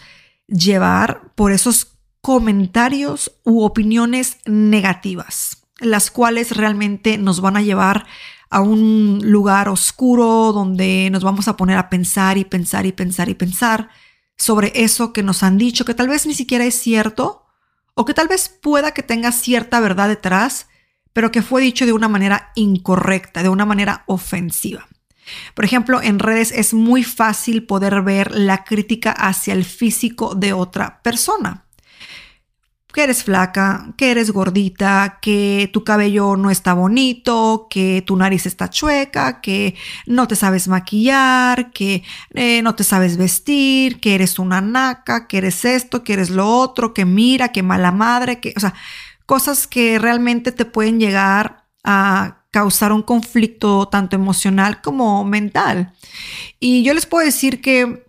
llevar 0.48 1.32
por 1.34 1.52
esos 1.52 1.96
comentarios 2.20 3.32
u 3.44 3.62
opiniones 3.62 4.38
negativas, 4.46 5.66
las 5.78 6.10
cuales 6.10 6.56
realmente 6.56 7.18
nos 7.18 7.40
van 7.40 7.56
a 7.56 7.62
llevar 7.62 8.06
a 8.50 8.60
un 8.60 9.20
lugar 9.22 9.68
oscuro 9.68 10.52
donde 10.52 11.08
nos 11.10 11.24
vamos 11.24 11.48
a 11.48 11.56
poner 11.56 11.78
a 11.78 11.88
pensar 11.88 12.38
y 12.38 12.44
pensar 12.44 12.86
y 12.86 12.92
pensar 12.92 13.28
y 13.28 13.34
pensar 13.34 13.88
sobre 14.36 14.72
eso 14.74 15.12
que 15.12 15.22
nos 15.22 15.42
han 15.42 15.58
dicho, 15.58 15.84
que 15.84 15.94
tal 15.94 16.08
vez 16.08 16.26
ni 16.26 16.34
siquiera 16.34 16.64
es 16.64 16.74
cierto, 16.74 17.46
o 17.94 18.04
que 18.04 18.14
tal 18.14 18.28
vez 18.28 18.48
pueda 18.48 18.92
que 18.92 19.02
tenga 19.02 19.32
cierta 19.32 19.80
verdad 19.80 20.08
detrás, 20.08 20.68
pero 21.12 21.32
que 21.32 21.42
fue 21.42 21.62
dicho 21.62 21.86
de 21.86 21.92
una 21.92 22.08
manera 22.08 22.52
incorrecta, 22.54 23.42
de 23.42 23.48
una 23.48 23.64
manera 23.64 24.04
ofensiva. 24.06 24.86
Por 25.54 25.64
ejemplo, 25.64 26.00
en 26.02 26.18
redes 26.18 26.52
es 26.52 26.74
muy 26.74 27.02
fácil 27.02 27.64
poder 27.64 28.02
ver 28.02 28.32
la 28.32 28.64
crítica 28.64 29.12
hacia 29.12 29.54
el 29.54 29.64
físico 29.64 30.34
de 30.34 30.52
otra 30.52 31.02
persona. 31.02 31.64
Que 32.92 33.02
eres 33.04 33.24
flaca, 33.24 33.92
que 33.98 34.10
eres 34.10 34.30
gordita, 34.30 35.18
que 35.20 35.68
tu 35.70 35.84
cabello 35.84 36.34
no 36.36 36.50
está 36.50 36.72
bonito, 36.72 37.66
que 37.68 38.02
tu 38.06 38.16
nariz 38.16 38.46
está 38.46 38.70
chueca, 38.70 39.42
que 39.42 39.74
no 40.06 40.26
te 40.26 40.34
sabes 40.34 40.66
maquillar, 40.66 41.72
que 41.72 42.02
eh, 42.32 42.62
no 42.62 42.74
te 42.74 42.84
sabes 42.84 43.18
vestir, 43.18 44.00
que 44.00 44.14
eres 44.14 44.38
una 44.38 44.62
naca, 44.62 45.26
que 45.26 45.36
eres 45.36 45.66
esto, 45.66 46.04
que 46.04 46.14
eres 46.14 46.30
lo 46.30 46.48
otro, 46.48 46.94
que 46.94 47.04
mira, 47.04 47.50
que 47.50 47.62
mala 47.62 47.92
madre, 47.92 48.40
que, 48.40 48.54
o 48.56 48.60
sea, 48.60 48.72
cosas 49.26 49.66
que 49.66 49.98
realmente 49.98 50.50
te 50.50 50.64
pueden 50.64 50.98
llegar 50.98 51.66
a 51.84 52.45
causar 52.56 52.90
un 52.90 53.02
conflicto 53.02 53.86
tanto 53.86 54.16
emocional 54.16 54.80
como 54.80 55.22
mental. 55.26 55.92
Y 56.58 56.82
yo 56.84 56.94
les 56.94 57.04
puedo 57.04 57.22
decir 57.22 57.60
que, 57.60 58.06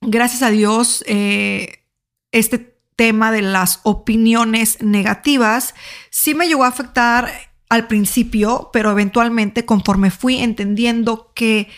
gracias 0.00 0.40
a 0.40 0.48
Dios, 0.48 1.04
eh, 1.06 1.84
este 2.32 2.74
tema 2.96 3.30
de 3.30 3.42
las 3.42 3.80
opiniones 3.82 4.80
negativas 4.80 5.74
sí 6.08 6.34
me 6.34 6.48
llegó 6.48 6.64
a 6.64 6.68
afectar 6.68 7.30
al 7.68 7.86
principio, 7.86 8.70
pero 8.72 8.90
eventualmente 8.92 9.66
conforme 9.66 10.10
fui 10.10 10.38
entendiendo 10.38 11.34
que 11.34 11.68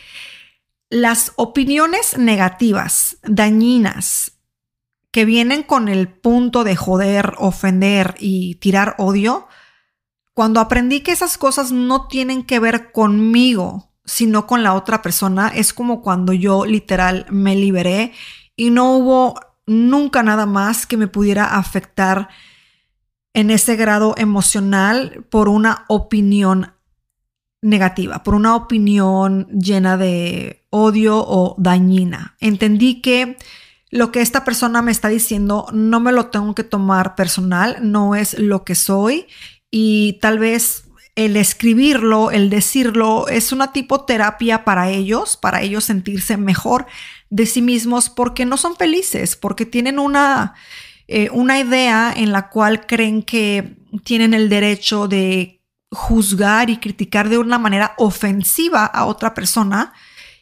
las 0.90 1.32
opiniones 1.34 2.16
negativas, 2.16 3.18
dañinas, 3.24 4.38
que 5.10 5.24
vienen 5.24 5.64
con 5.64 5.88
el 5.88 6.06
punto 6.06 6.62
de 6.62 6.76
joder, 6.76 7.34
ofender 7.38 8.14
y 8.20 8.54
tirar 8.54 8.94
odio, 8.98 9.47
cuando 10.38 10.60
aprendí 10.60 11.00
que 11.00 11.10
esas 11.10 11.36
cosas 11.36 11.72
no 11.72 12.06
tienen 12.06 12.44
que 12.44 12.60
ver 12.60 12.92
conmigo, 12.92 13.90
sino 14.04 14.46
con 14.46 14.62
la 14.62 14.74
otra 14.74 15.02
persona, 15.02 15.48
es 15.48 15.72
como 15.72 16.00
cuando 16.00 16.32
yo 16.32 16.64
literal 16.64 17.26
me 17.28 17.56
liberé 17.56 18.12
y 18.54 18.70
no 18.70 18.92
hubo 18.92 19.34
nunca 19.66 20.22
nada 20.22 20.46
más 20.46 20.86
que 20.86 20.96
me 20.96 21.08
pudiera 21.08 21.56
afectar 21.56 22.28
en 23.34 23.50
ese 23.50 23.74
grado 23.74 24.14
emocional 24.16 25.26
por 25.28 25.48
una 25.48 25.84
opinión 25.88 26.72
negativa, 27.60 28.22
por 28.22 28.36
una 28.36 28.54
opinión 28.54 29.48
llena 29.48 29.96
de 29.96 30.64
odio 30.70 31.18
o 31.18 31.56
dañina. 31.58 32.36
Entendí 32.38 33.00
que 33.00 33.38
lo 33.90 34.12
que 34.12 34.20
esta 34.20 34.44
persona 34.44 34.82
me 34.82 34.92
está 34.92 35.08
diciendo 35.08 35.66
no 35.72 35.98
me 35.98 36.12
lo 36.12 36.26
tengo 36.26 36.54
que 36.54 36.62
tomar 36.62 37.16
personal, 37.16 37.78
no 37.80 38.14
es 38.14 38.38
lo 38.38 38.62
que 38.62 38.76
soy 38.76 39.26
y 39.70 40.18
tal 40.20 40.38
vez 40.38 40.84
el 41.14 41.36
escribirlo, 41.36 42.30
el 42.30 42.48
decirlo, 42.48 43.26
es 43.26 43.50
una 43.50 43.72
tipo 43.72 44.04
terapia 44.04 44.64
para 44.64 44.88
ellos, 44.88 45.36
para 45.36 45.62
ellos 45.62 45.84
sentirse 45.84 46.36
mejor 46.36 46.86
de 47.28 47.44
sí 47.44 47.60
mismos 47.60 48.08
porque 48.08 48.46
no 48.46 48.56
son 48.56 48.76
felices, 48.76 49.34
porque 49.34 49.66
tienen 49.66 49.98
una, 49.98 50.54
eh, 51.08 51.28
una 51.32 51.58
idea 51.58 52.12
en 52.16 52.30
la 52.30 52.50
cual 52.50 52.86
creen 52.86 53.24
que 53.24 53.76
tienen 54.04 54.32
el 54.32 54.48
derecho 54.48 55.08
de 55.08 55.60
juzgar 55.90 56.70
y 56.70 56.76
criticar 56.76 57.28
de 57.28 57.38
una 57.38 57.58
manera 57.58 57.94
ofensiva 57.98 58.84
a 58.84 59.06
otra 59.06 59.34
persona 59.34 59.92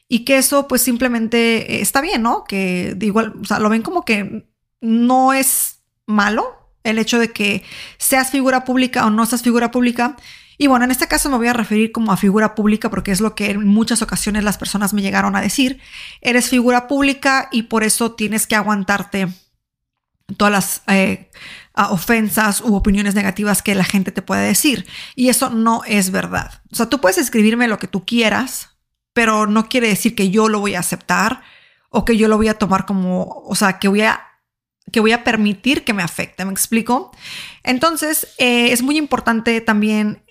y 0.09 0.25
que 0.25 0.37
eso 0.37 0.69
pues 0.69 0.83
simplemente 0.83 1.81
está 1.81 2.01
bien, 2.01 2.23
¿no? 2.23 2.45
Que 2.45 2.97
igual, 3.01 3.35
o 3.41 3.45
sea, 3.45 3.61
lo 3.61 3.71
ven 3.71 3.83
como 3.83 4.05
que 4.05 4.47
no 4.81 5.33
es 5.33 5.81
malo 6.07 6.56
el 6.87 6.99
hecho 6.99 7.19
de 7.19 7.33
que 7.33 7.63
seas 7.99 8.31
figura 8.31 8.65
pública 8.65 9.07
o 9.07 9.11
no 9.11 9.27
seas 9.27 9.43
figura 9.43 9.71
pública, 9.71 10.17
y 10.59 10.69
bueno, 10.69 10.85
en 10.85 10.91
este 10.91 11.07
caso 11.07 11.29
me 11.29 11.37
voy 11.37 11.49
a 11.49 11.53
referir 11.53 11.93
como 11.93 12.13
a 12.13 12.17
figura 12.17 12.55
pública 12.55 12.89
porque 12.89 13.13
es 13.13 13.21
lo 13.21 13.35
que 13.35 13.51
en 13.51 13.67
muchas 13.67 14.01
ocasiones 14.01 14.43
las 14.43 14.57
personas 14.57 14.95
me 14.95 15.03
llegaron 15.03 15.37
a 15.37 15.43
decir. 15.43 15.81
Eres 16.23 16.49
figura 16.49 16.89
pública 16.89 17.49
y 17.53 17.65
por 17.65 17.85
eso 17.85 18.13
tienes 18.13 18.47
que 18.47 18.57
aguantarte 18.57 19.29
todas 20.37 20.53
las 20.53 20.83
eh, 20.89 21.31
ofensas 21.75 22.63
u 22.63 22.75
opiniones 22.75 23.15
negativas 23.15 23.63
que 23.63 23.75
la 23.75 23.85
gente 23.85 24.13
te 24.13 24.23
puede 24.23 24.47
decir. 24.47 24.87
Y 25.15 25.29
eso 25.29 25.51
no 25.51 25.83
es 25.87 26.11
verdad. 26.11 26.63
O 26.73 26.77
sea, 26.77 26.87
tú 26.89 27.01
puedes 27.01 27.19
escribirme 27.19 27.69
lo 27.69 27.79
que 27.79 27.87
tú 27.87 28.07
quieras, 28.07 28.71
pero 29.13 29.47
no 29.47 29.69
quiere 29.69 29.89
decir 29.89 30.15
que 30.15 30.31
yo 30.31 30.49
lo 30.49 30.61
voy 30.61 30.75
a 30.75 30.81
aceptar 30.81 31.43
o 31.91 32.05
que 32.05 32.17
yo 32.17 32.29
lo 32.29 32.39
voy 32.39 32.49
a 32.49 32.59
tomar 32.59 32.87
como, 32.87 33.43
o 33.47 33.55
sea, 33.55 33.79
que 33.79 33.89
voy 33.89 34.03
a 34.03 34.23
que 34.93 35.01
voy 35.01 35.13
a 35.13 35.25
permitir 35.25 35.85
que 35.85 35.93
me 35.93 36.03
afecte, 36.03 36.45
¿me 36.45 36.53
explico? 36.53 37.11
Entonces, 37.63 38.29
eh, 38.39 38.73
es 38.73 38.83
muy 38.83 38.97
importante 38.97 39.61
también 39.61 40.23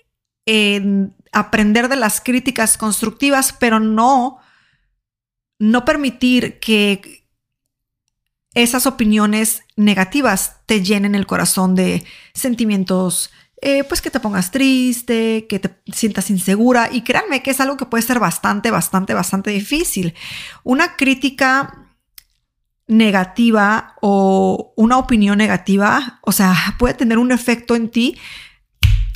en 0.46 1.14
aprender 1.32 1.88
de 1.88 1.96
las 1.96 2.20
críticas 2.20 2.78
constructivas, 2.78 3.52
pero 3.52 3.80
no, 3.80 4.38
no 5.58 5.84
permitir 5.84 6.58
que 6.60 7.26
esas 8.54 8.86
opiniones 8.86 9.64
negativas 9.76 10.56
te 10.64 10.82
llenen 10.82 11.14
el 11.14 11.26
corazón 11.26 11.74
de 11.74 12.04
sentimientos, 12.32 13.30
eh, 13.60 13.84
pues 13.84 14.00
que 14.00 14.10
te 14.10 14.20
pongas 14.20 14.50
triste, 14.50 15.46
que 15.46 15.58
te 15.58 15.76
sientas 15.92 16.30
insegura. 16.30 16.88
Y 16.90 17.02
créanme 17.02 17.42
que 17.42 17.50
es 17.50 17.60
algo 17.60 17.76
que 17.76 17.84
puede 17.84 18.02
ser 18.02 18.18
bastante, 18.18 18.70
bastante, 18.70 19.12
bastante 19.12 19.50
difícil. 19.50 20.14
Una 20.64 20.96
crítica 20.96 21.85
negativa 22.86 23.94
o 24.00 24.72
una 24.76 24.98
opinión 24.98 25.38
negativa, 25.38 26.20
o 26.22 26.32
sea, 26.32 26.54
puede 26.78 26.94
tener 26.94 27.18
un 27.18 27.32
efecto 27.32 27.74
en 27.74 27.90
ti 27.90 28.18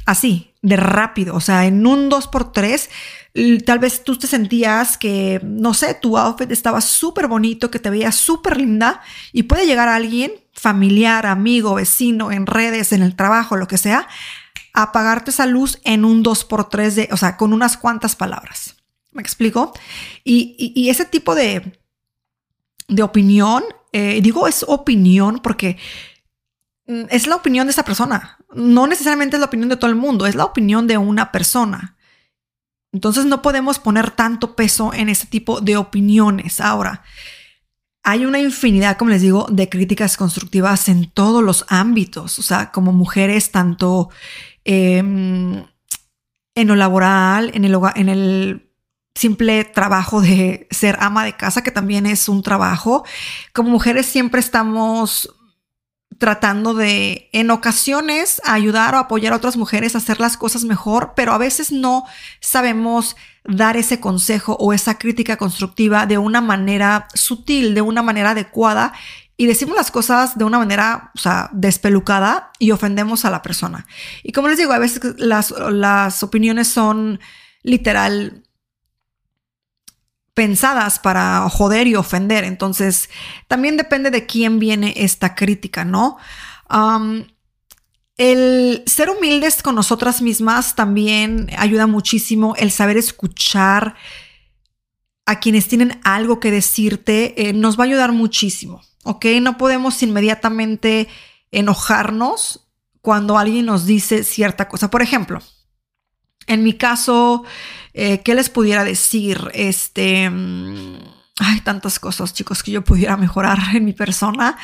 así, 0.07 0.55
de 0.63 0.77
rápido, 0.77 1.35
o 1.37 1.41
sea, 1.41 1.67
en 1.67 1.87
un 1.87 2.11
2x3, 2.11 3.63
tal 3.65 3.79
vez 3.79 4.05
tú 4.05 4.19
te 4.19 4.27
sentías 4.27 4.99
que, 4.99 5.41
no 5.43 5.73
sé, 5.73 5.95
tu 5.95 6.19
outfit 6.19 6.51
estaba 6.51 6.81
súper 6.81 7.29
bonito, 7.29 7.71
que 7.71 7.79
te 7.79 7.91
veía 7.91 8.13
súper 8.13 8.57
linda 8.59 9.01
y 9.33 9.45
puede 9.45 9.67
llegar 9.67 9.89
alguien, 9.89 10.33
familiar, 10.53 11.27
amigo, 11.27 11.75
vecino, 11.75 12.33
en 12.33 12.47
redes, 12.47 12.93
en 12.93 13.03
el 13.03 13.17
trabajo, 13.17 13.57
lo 13.57 13.69
que 13.69 13.79
sea, 13.79 14.09
a 14.75 14.83
apagarte 14.83 15.31
esa 15.31 15.47
luz 15.47 15.79
en 15.85 16.05
un 16.05 16.23
2x3, 16.25 16.91
de, 16.91 17.09
o 17.13 17.17
sea, 17.17 17.37
con 17.37 17.53
unas 17.53 17.77
cuantas 17.77 18.17
palabras. 18.17 18.77
¿Me 19.13 19.23
explico? 19.23 19.73
Y, 20.25 20.73
y 20.75 20.89
ese 20.91 21.05
tipo 21.05 21.35
de, 21.35 21.80
de 22.91 23.03
opinión 23.03 23.65
eh, 23.93 24.21
digo 24.23 24.47
es 24.47 24.65
opinión 24.69 25.41
porque 25.43 25.77
mm, 26.87 27.05
es 27.11 27.27
la 27.27 27.37
opinión 27.37 27.67
de 27.67 27.73
esa 27.73 27.85
persona. 27.85 28.39
No 28.55 28.87
necesariamente 28.87 29.37
es 29.37 29.41
la 29.41 29.47
opinión 29.47 29.69
de 29.69 29.77
todo 29.77 29.91
el 29.91 29.97
mundo, 29.97 30.27
es 30.27 30.35
la 30.35 30.45
opinión 30.45 30.87
de 30.87 30.99
una 30.99 31.33
persona. 31.33 31.97
Entonces 32.93 33.25
no 33.25 33.43
podemos 33.43 33.79
poner 33.79 34.11
tanto 34.11 34.57
peso 34.57 34.93
en 34.93 35.09
este 35.09 35.27
tipo 35.27 35.61
de 35.61 35.77
opiniones. 35.77 36.61
Ahora, 36.61 37.03
hay 38.03 38.27
una 38.27 38.41
infinidad, 38.41 38.97
como 38.97 39.11
les 39.11 39.23
digo, 39.23 39.47
de 39.51 39.69
críticas 39.69 40.17
constructivas 40.17 40.89
en 40.89 41.11
todos 41.11 41.43
los 41.43 41.65
ámbitos. 41.69 42.39
O 42.39 42.43
sea, 42.43 42.73
como 42.73 42.93
mujeres, 42.93 43.53
tanto 43.53 44.11
em, 44.65 45.65
en 46.55 46.69
lo 46.69 46.75
laboral, 46.75 47.53
en 47.55 47.65
el, 47.65 47.79
en 47.95 48.09
el 48.09 48.70
simple 49.15 49.65
trabajo 49.65 50.21
de 50.21 50.69
ser 50.71 50.97
ama 51.01 51.25
de 51.25 51.37
casa, 51.37 51.63
que 51.63 51.71
también 51.71 52.07
es 52.07 52.29
un 52.29 52.43
trabajo. 52.43 53.05
Como 53.53 53.71
mujeres 53.71 54.07
siempre 54.07 54.41
estamos 54.41 55.35
tratando 56.19 56.75
de, 56.75 57.31
en 57.33 57.51
ocasiones, 57.51 58.43
ayudar 58.45 58.95
o 58.95 58.99
apoyar 58.99 59.33
a 59.33 59.37
otras 59.37 59.57
mujeres 59.57 59.95
a 59.95 59.99
hacer 59.99 60.21
las 60.21 60.37
cosas 60.37 60.65
mejor, 60.65 61.15
pero 61.17 61.33
a 61.33 61.39
veces 61.39 61.73
no 61.73 62.05
sabemos 62.41 63.17
dar 63.45 63.79
ese 63.79 64.01
consejo 64.01 64.55
o 64.61 64.75
esa 64.75 64.99
crítica 64.99 65.39
constructiva 65.39 66.05
de 66.07 66.19
una 66.19 66.43
manera 66.43 67.09
sutil, 67.15 67.75
de 67.75 67.81
una 67.81 68.03
manera 68.03 68.31
adecuada 68.31 68.93
y 69.41 69.47
decimos 69.47 69.75
las 69.75 69.91
cosas 69.91 70.37
de 70.37 70.45
una 70.45 70.59
manera, 70.59 71.11
o 71.15 71.19
sea, 71.19 71.49
despelucada 71.55 72.51
y 72.59 72.73
ofendemos 72.73 73.25
a 73.25 73.31
la 73.31 73.41
persona. 73.41 73.87
Y 74.23 74.33
como 74.33 74.49
les 74.49 74.59
digo, 74.59 74.75
a 74.75 74.79
veces 74.79 75.15
las, 75.17 75.51
las 75.71 76.23
opiniones 76.23 76.69
son 76.69 77.19
literal 77.63 78.43
pensadas 80.35 80.99
para 80.99 81.49
joder 81.49 81.87
y 81.87 81.97
ofender. 81.97 82.45
Entonces, 82.45 83.11
también 83.49 83.77
depende 83.77 84.11
de 84.11 84.27
quién 84.27 84.59
viene 84.59 84.95
esta 84.97 85.35
crítica, 85.35 85.85
¿no? 85.85 86.19
el 88.17 88.83
ser 88.87 89.09
humildes 89.09 89.63
con 89.63 89.75
nosotras 89.75 90.21
mismas 90.21 90.77
también 90.77 91.51
ayuda 91.57 91.87
muchísimo 91.87 92.55
el 92.59 92.71
saber 92.71 92.99
escuchar 92.99 93.97
a 95.25 95.41
quienes 95.41 95.69
tienen 95.69 95.99
algo 96.05 96.39
que 96.39 96.51
decirte, 96.51 97.49
eh, 97.49 97.53
nos 97.55 97.79
va 97.79 97.85
a 97.85 97.87
ayudar 97.87 98.13
muchísimo, 98.13 98.83
¿ok? 99.05 99.25
No 99.41 99.57
podemos 99.57 100.03
inmediatamente 100.03 101.09
enojarnos 101.51 102.69
cuando 103.01 103.39
alguien 103.39 103.65
nos 103.65 103.87
dice 103.87 104.23
cierta 104.23 104.69
cosa. 104.69 104.91
Por 104.91 105.01
ejemplo, 105.01 105.41
en 106.51 106.65
mi 106.65 106.73
caso, 106.73 107.45
eh, 107.95 108.23
¿qué 108.25 108.35
les 108.35 108.51
pudiera 108.51 108.83
decir? 108.83 109.51
Este, 109.55 110.29
mm, 110.29 110.97
hay 111.39 111.61
tantas 111.61 112.01
cosas, 112.01 112.35
chicos, 112.35 112.65
que 112.65 112.73
yo 112.73 112.83
pudiera 112.83 113.17
mejorar 113.17 113.59
en 113.73 113.85
mi 113.85 113.93
persona. 113.93 114.59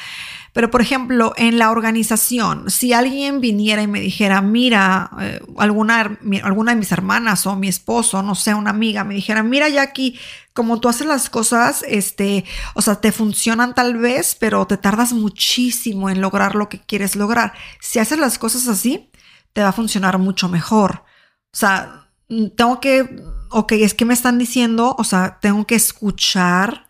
Pero, 0.53 0.71
por 0.71 0.81
ejemplo, 0.81 1.33
en 1.37 1.59
la 1.59 1.71
organización, 1.71 2.71
si 2.71 2.93
alguien 2.93 3.41
viniera 3.41 3.83
y 3.83 3.87
me 3.87 4.01
dijera, 4.01 4.41
mira, 4.41 5.11
eh, 5.21 5.41
alguna, 5.59 6.19
alguna 6.43 6.73
de 6.73 6.79
mis 6.79 6.91
hermanas 6.91 7.47
o 7.47 7.55
mi 7.55 7.69
esposo, 7.69 8.23
no 8.23 8.35
sé, 8.35 8.53
una 8.55 8.71
amiga, 8.71 9.05
me 9.05 9.15
dijera, 9.15 9.43
mira, 9.45 9.69
Jackie, 9.69 10.19
como 10.55 10.81
tú 10.81 10.89
haces 10.89 11.07
las 11.07 11.31
cosas, 11.31 11.85
este, 11.87 12.45
o 12.75 12.83
sea, 12.83 12.97
te 12.97 13.13
funcionan 13.13 13.75
tal 13.75 13.99
vez, 13.99 14.35
pero 14.35 14.67
te 14.67 14.77
tardas 14.77 15.13
muchísimo 15.13 16.11
en 16.11 16.21
lograr 16.21 16.57
lo 16.57 16.69
que 16.69 16.81
quieres 16.81 17.15
lograr. 17.15 17.53
Si 17.81 18.01
haces 18.01 18.19
las 18.19 18.39
cosas 18.39 18.67
así, 18.67 19.11
te 19.53 19.63
va 19.63 19.69
a 19.69 19.73
funcionar 19.73 20.19
mucho 20.19 20.49
mejor. 20.49 21.05
O 21.53 21.57
sea, 21.57 22.11
tengo 22.29 22.81
que, 22.81 23.23
ok, 23.51 23.73
es 23.73 23.95
que 23.95 24.05
me 24.05 24.15
están 24.15 24.39
diciendo, 24.39 24.95
o 24.99 25.05
sea, 25.05 25.39
tengo 25.41 25.67
que 25.67 25.75
escuchar 25.75 26.89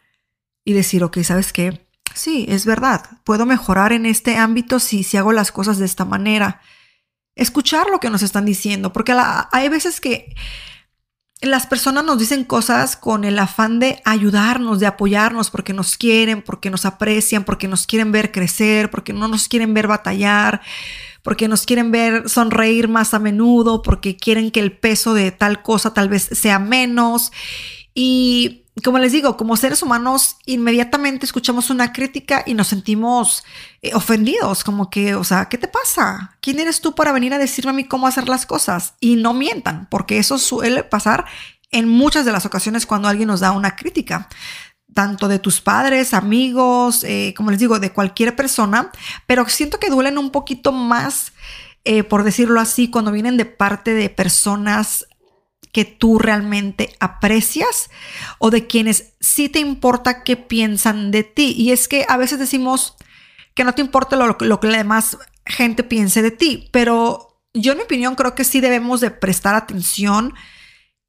y 0.64 0.72
decir, 0.72 1.04
ok, 1.04 1.18
¿sabes 1.22 1.52
qué? 1.52 1.86
Sí, 2.14 2.46
es 2.48 2.64
verdad, 2.64 3.04
puedo 3.24 3.44
mejorar 3.46 3.92
en 3.92 4.06
este 4.06 4.36
ámbito 4.36 4.80
si, 4.80 5.02
si 5.02 5.16
hago 5.16 5.32
las 5.32 5.52
cosas 5.52 5.78
de 5.78 5.84
esta 5.84 6.04
manera. 6.04 6.60
Escuchar 7.34 7.90
lo 7.90 8.00
que 8.00 8.08
nos 8.08 8.22
están 8.22 8.46
diciendo, 8.46 8.92
porque 8.92 9.14
hay 9.52 9.68
veces 9.68 10.00
que 10.00 10.34
las 11.42 11.66
personas 11.66 12.04
nos 12.04 12.18
dicen 12.18 12.44
cosas 12.44 12.96
con 12.96 13.24
el 13.24 13.38
afán 13.38 13.78
de 13.78 14.00
ayudarnos, 14.06 14.80
de 14.80 14.86
apoyarnos, 14.86 15.50
porque 15.50 15.74
nos 15.74 15.98
quieren, 15.98 16.40
porque 16.40 16.70
nos 16.70 16.86
aprecian, 16.86 17.44
porque 17.44 17.68
nos 17.68 17.86
quieren 17.86 18.10
ver 18.10 18.32
crecer, 18.32 18.90
porque 18.90 19.12
no 19.12 19.28
nos 19.28 19.48
quieren 19.48 19.74
ver 19.74 19.86
batallar, 19.86 20.62
porque 21.26 21.48
nos 21.48 21.66
quieren 21.66 21.90
ver 21.90 22.28
sonreír 22.28 22.86
más 22.86 23.12
a 23.12 23.18
menudo, 23.18 23.82
porque 23.82 24.16
quieren 24.16 24.52
que 24.52 24.60
el 24.60 24.70
peso 24.70 25.12
de 25.12 25.32
tal 25.32 25.60
cosa 25.60 25.92
tal 25.92 26.08
vez 26.08 26.22
sea 26.22 26.60
menos. 26.60 27.32
Y 27.94 28.62
como 28.84 29.00
les 29.00 29.10
digo, 29.10 29.36
como 29.36 29.56
seres 29.56 29.82
humanos, 29.82 30.36
inmediatamente 30.46 31.26
escuchamos 31.26 31.68
una 31.68 31.92
crítica 31.92 32.44
y 32.46 32.54
nos 32.54 32.68
sentimos 32.68 33.42
eh, 33.82 33.92
ofendidos, 33.92 34.62
como 34.62 34.88
que, 34.88 35.16
o 35.16 35.24
sea, 35.24 35.46
¿qué 35.48 35.58
te 35.58 35.66
pasa? 35.66 36.36
¿Quién 36.40 36.60
eres 36.60 36.80
tú 36.80 36.94
para 36.94 37.10
venir 37.10 37.34
a 37.34 37.38
decirme 37.38 37.70
a 37.70 37.74
mí 37.74 37.82
cómo 37.82 38.06
hacer 38.06 38.28
las 38.28 38.46
cosas? 38.46 38.94
Y 39.00 39.16
no 39.16 39.34
mientan, 39.34 39.88
porque 39.90 40.18
eso 40.18 40.38
suele 40.38 40.84
pasar 40.84 41.24
en 41.72 41.88
muchas 41.88 42.24
de 42.24 42.30
las 42.30 42.46
ocasiones 42.46 42.86
cuando 42.86 43.08
alguien 43.08 43.26
nos 43.26 43.40
da 43.40 43.50
una 43.50 43.74
crítica 43.74 44.28
tanto 44.94 45.28
de 45.28 45.38
tus 45.38 45.60
padres, 45.60 46.14
amigos, 46.14 47.04
eh, 47.04 47.34
como 47.36 47.50
les 47.50 47.60
digo, 47.60 47.78
de 47.78 47.92
cualquier 47.92 48.34
persona, 48.34 48.90
pero 49.26 49.48
siento 49.48 49.78
que 49.78 49.90
duelen 49.90 50.18
un 50.18 50.30
poquito 50.30 50.72
más, 50.72 51.32
eh, 51.84 52.02
por 52.02 52.24
decirlo 52.24 52.60
así, 52.60 52.88
cuando 52.90 53.12
vienen 53.12 53.36
de 53.36 53.44
parte 53.44 53.94
de 53.94 54.08
personas 54.08 55.06
que 55.72 55.84
tú 55.84 56.18
realmente 56.18 56.94
aprecias 57.00 57.90
o 58.38 58.50
de 58.50 58.66
quienes 58.66 59.12
sí 59.20 59.50
te 59.50 59.58
importa 59.58 60.22
qué 60.22 60.36
piensan 60.36 61.10
de 61.10 61.22
ti. 61.22 61.54
Y 61.54 61.72
es 61.72 61.86
que 61.86 62.06
a 62.08 62.16
veces 62.16 62.38
decimos 62.38 62.96
que 63.54 63.64
no 63.64 63.74
te 63.74 63.82
importa 63.82 64.16
lo, 64.16 64.38
lo 64.40 64.60
que 64.60 64.68
la 64.68 64.78
demás 64.78 65.18
gente 65.44 65.84
piense 65.84 66.22
de 66.22 66.30
ti, 66.30 66.70
pero 66.72 67.42
yo 67.52 67.72
en 67.72 67.78
mi 67.78 67.84
opinión 67.84 68.14
creo 68.14 68.34
que 68.34 68.44
sí 68.44 68.60
debemos 68.60 69.00
de 69.00 69.10
prestar 69.10 69.54
atención 69.54 70.32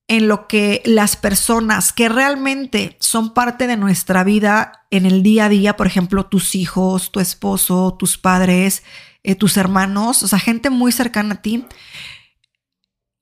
en 0.08 0.28
lo 0.28 0.48
que 0.48 0.82
las 0.86 1.18
personas 1.18 1.92
que 1.92 2.08
realmente 2.08 2.96
son 3.00 3.34
parte 3.34 3.68
de 3.68 3.76
nuestra 3.76 4.24
vida 4.24 4.86
en 4.90 5.06
el 5.06 5.22
día 5.22 5.46
a 5.46 5.50
día, 5.50 5.76
por 5.76 5.86
ejemplo, 5.88 6.26
tus 6.26 6.56
hijos, 6.56 7.12
tu 7.12 7.20
esposo, 7.20 7.96
tus 8.00 8.18
padres, 8.18 8.84
eh, 9.24 9.36
tus 9.36 9.58
hermanos, 9.58 10.24
o 10.24 10.28
sea, 10.28 10.40
gente 10.40 10.70
muy 10.70 10.94
cercana 10.94 11.36
a 11.36 11.42
ti, 11.42 11.66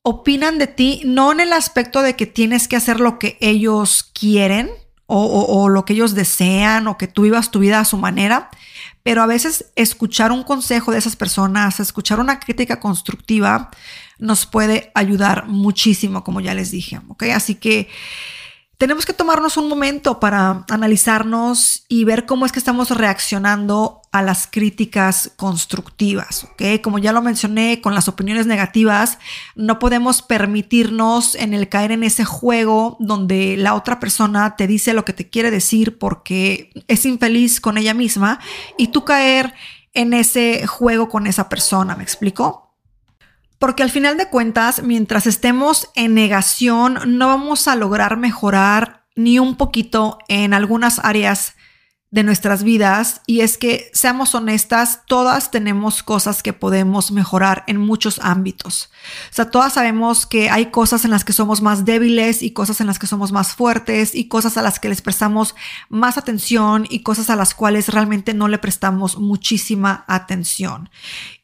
opinan 0.04 0.60
de 0.60 0.68
ti 0.68 1.02
no 1.06 1.32
en 1.32 1.40
el 1.40 1.54
aspecto 1.54 2.04
de 2.04 2.16
que 2.16 2.28
tienes 2.28 2.68
que 2.68 2.76
hacer 2.76 3.00
lo 3.00 3.18
que 3.18 3.40
ellos 3.42 4.12
quieren 4.14 4.70
o, 5.08 5.26
o 5.26 5.70
lo 5.70 5.86
que 5.86 5.94
ellos 5.94 6.14
desean 6.14 6.88
o 6.88 7.00
que 7.00 7.08
tú 7.08 7.24
vivas 7.24 7.50
tu 7.50 7.58
vida 7.58 7.80
a 7.80 7.86
su 7.86 7.98
manera, 7.98 8.52
pero 9.02 9.24
a 9.24 9.28
veces 9.28 9.72
escuchar 9.76 10.32
un 10.32 10.44
consejo 10.44 10.92
de 10.92 11.00
esas 11.00 11.16
personas, 11.16 11.80
escuchar 11.80 12.20
una 12.20 12.40
crítica 12.40 12.80
constructiva, 12.80 13.72
nos 14.20 14.46
puede 14.46 14.92
ayudar 14.96 15.48
muchísimo, 15.48 16.24
como 16.24 16.42
ya 16.42 16.54
les 16.54 16.72
dije. 16.72 17.02
¿ok? 17.08 17.24
Así 17.34 17.56
que 17.56 17.90
tenemos 18.78 19.06
que 19.06 19.14
tomarnos 19.14 19.56
un 19.56 19.70
momento 19.70 20.20
para 20.20 20.66
analizarnos 20.70 21.86
y 21.88 22.04
ver 22.04 22.26
cómo 22.26 22.46
es 22.46 22.52
que 22.52 22.60
estamos 22.60 22.90
reaccionando 22.90 24.02
a 24.12 24.22
las 24.22 24.48
críticas 24.48 25.32
constructivas. 25.38 26.44
¿ok? 26.44 26.82
Como 26.82 27.00
ya 27.00 27.14
lo 27.14 27.22
mencioné, 27.22 27.80
con 27.80 27.96
las 27.96 28.10
opiniones 28.10 28.48
negativas, 28.48 29.18
no 29.56 29.80
podemos 29.80 30.22
permitirnos 30.22 31.36
en 31.36 31.54
el 31.54 31.70
caer 31.70 31.94
en 31.94 32.04
ese 32.04 32.26
juego 32.26 32.98
donde 33.00 33.56
la 33.58 33.76
otra 33.76 34.00
persona 34.00 34.58
te 34.58 34.68
dice 34.68 34.94
lo 34.94 35.06
que 35.06 35.14
te 35.14 35.30
quiere 35.30 35.52
decir 35.52 35.98
porque 35.98 36.72
es 36.88 37.06
infeliz 37.06 37.62
con 37.62 37.78
ella 37.78 37.94
misma 37.94 38.40
y 38.78 38.88
tú 38.88 39.06
caer 39.06 39.54
en 39.94 40.14
ese 40.14 40.68
juego 40.68 41.08
con 41.08 41.28
esa 41.28 41.48
persona. 41.48 41.96
¿Me 41.96 42.04
explico? 42.04 42.65
Porque 43.60 43.84
al 43.84 43.92
final 43.92 44.18
de 44.18 44.30
cuentas, 44.30 44.84
mientras 44.84 45.28
estemos 45.28 45.90
en 45.96 46.14
negación, 46.14 47.18
no 47.18 47.28
vamos 47.28 47.68
a 47.68 47.76
lograr 47.76 48.18
mejorar 48.18 49.06
ni 49.16 49.40
un 49.40 49.56
poquito 49.56 50.20
en 50.28 50.54
algunas 50.54 51.00
áreas 51.00 51.56
de 52.16 52.24
nuestras 52.24 52.64
vidas 52.64 53.22
y 53.28 53.42
es 53.42 53.58
que, 53.58 53.90
seamos 53.94 54.36
honestas, 54.36 55.02
todas 55.06 55.52
tenemos 55.52 56.02
cosas 56.02 56.44
que 56.44 56.54
podemos 56.54 57.12
mejorar 57.12 57.66
en 57.68 57.78
muchos 57.78 58.20
ámbitos. 58.24 58.90
O 59.32 59.34
sea, 59.34 59.52
todas 59.52 59.74
sabemos 59.74 60.26
que 60.26 60.50
hay 60.50 60.68
cosas 60.68 61.04
en 61.04 61.12
las 61.12 61.26
que 61.26 61.34
somos 61.34 61.62
más 61.62 61.84
débiles 61.84 62.42
y 62.42 62.52
cosas 62.52 62.80
en 62.80 62.88
las 62.88 63.00
que 63.00 63.08
somos 63.08 63.34
más 63.34 63.54
fuertes 63.54 64.16
y 64.16 64.30
cosas 64.30 64.56
a 64.56 64.62
las 64.62 64.80
que 64.80 64.88
les 64.88 65.02
prestamos 65.02 65.56
más 65.90 66.18
atención 66.18 66.88
y 66.90 67.04
cosas 67.04 67.30
a 67.30 67.36
las 67.36 67.54
cuales 67.54 67.90
realmente 67.90 68.34
no 68.34 68.48
le 68.48 68.60
prestamos 68.60 69.18
muchísima 69.18 70.06
atención. 70.08 70.90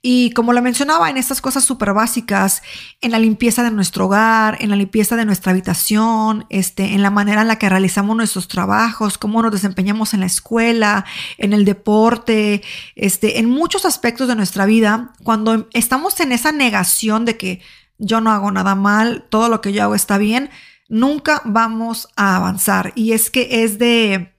Y 0.03 0.31
como 0.31 0.51
lo 0.51 0.61
mencionaba, 0.63 1.11
en 1.11 1.17
estas 1.17 1.41
cosas 1.41 1.63
súper 1.63 1.93
básicas, 1.93 2.63
en 3.01 3.11
la 3.11 3.19
limpieza 3.19 3.61
de 3.61 3.69
nuestro 3.69 4.05
hogar, 4.05 4.57
en 4.59 4.71
la 4.71 4.75
limpieza 4.75 5.15
de 5.15 5.25
nuestra 5.25 5.51
habitación, 5.51 6.45
este, 6.49 6.93
en 6.93 7.03
la 7.03 7.11
manera 7.11 7.41
en 7.41 7.47
la 7.47 7.59
que 7.59 7.69
realizamos 7.69 8.17
nuestros 8.17 8.47
trabajos, 8.47 9.19
cómo 9.19 9.43
nos 9.43 9.51
desempeñamos 9.51 10.15
en 10.15 10.21
la 10.21 10.25
escuela, 10.25 11.05
en 11.37 11.53
el 11.53 11.65
deporte, 11.65 12.63
este, 12.95 13.37
en 13.37 13.47
muchos 13.47 13.85
aspectos 13.85 14.27
de 14.27 14.35
nuestra 14.35 14.65
vida, 14.65 15.13
cuando 15.23 15.67
estamos 15.73 16.19
en 16.19 16.31
esa 16.31 16.51
negación 16.51 17.23
de 17.25 17.37
que 17.37 17.61
yo 17.99 18.21
no 18.21 18.31
hago 18.31 18.51
nada 18.51 18.73
mal, 18.73 19.27
todo 19.29 19.49
lo 19.49 19.61
que 19.61 19.71
yo 19.71 19.83
hago 19.83 19.93
está 19.93 20.17
bien, 20.17 20.49
nunca 20.89 21.43
vamos 21.45 22.09
a 22.15 22.35
avanzar. 22.35 22.91
Y 22.95 23.13
es 23.13 23.29
que 23.29 23.63
es 23.63 23.77
de 23.77 24.33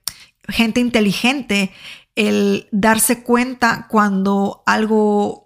gente 0.49 0.81
inteligente 0.81 1.71
el 2.15 2.67
darse 2.71 3.23
cuenta 3.23 3.87
cuando 3.89 4.61
algo, 4.65 5.42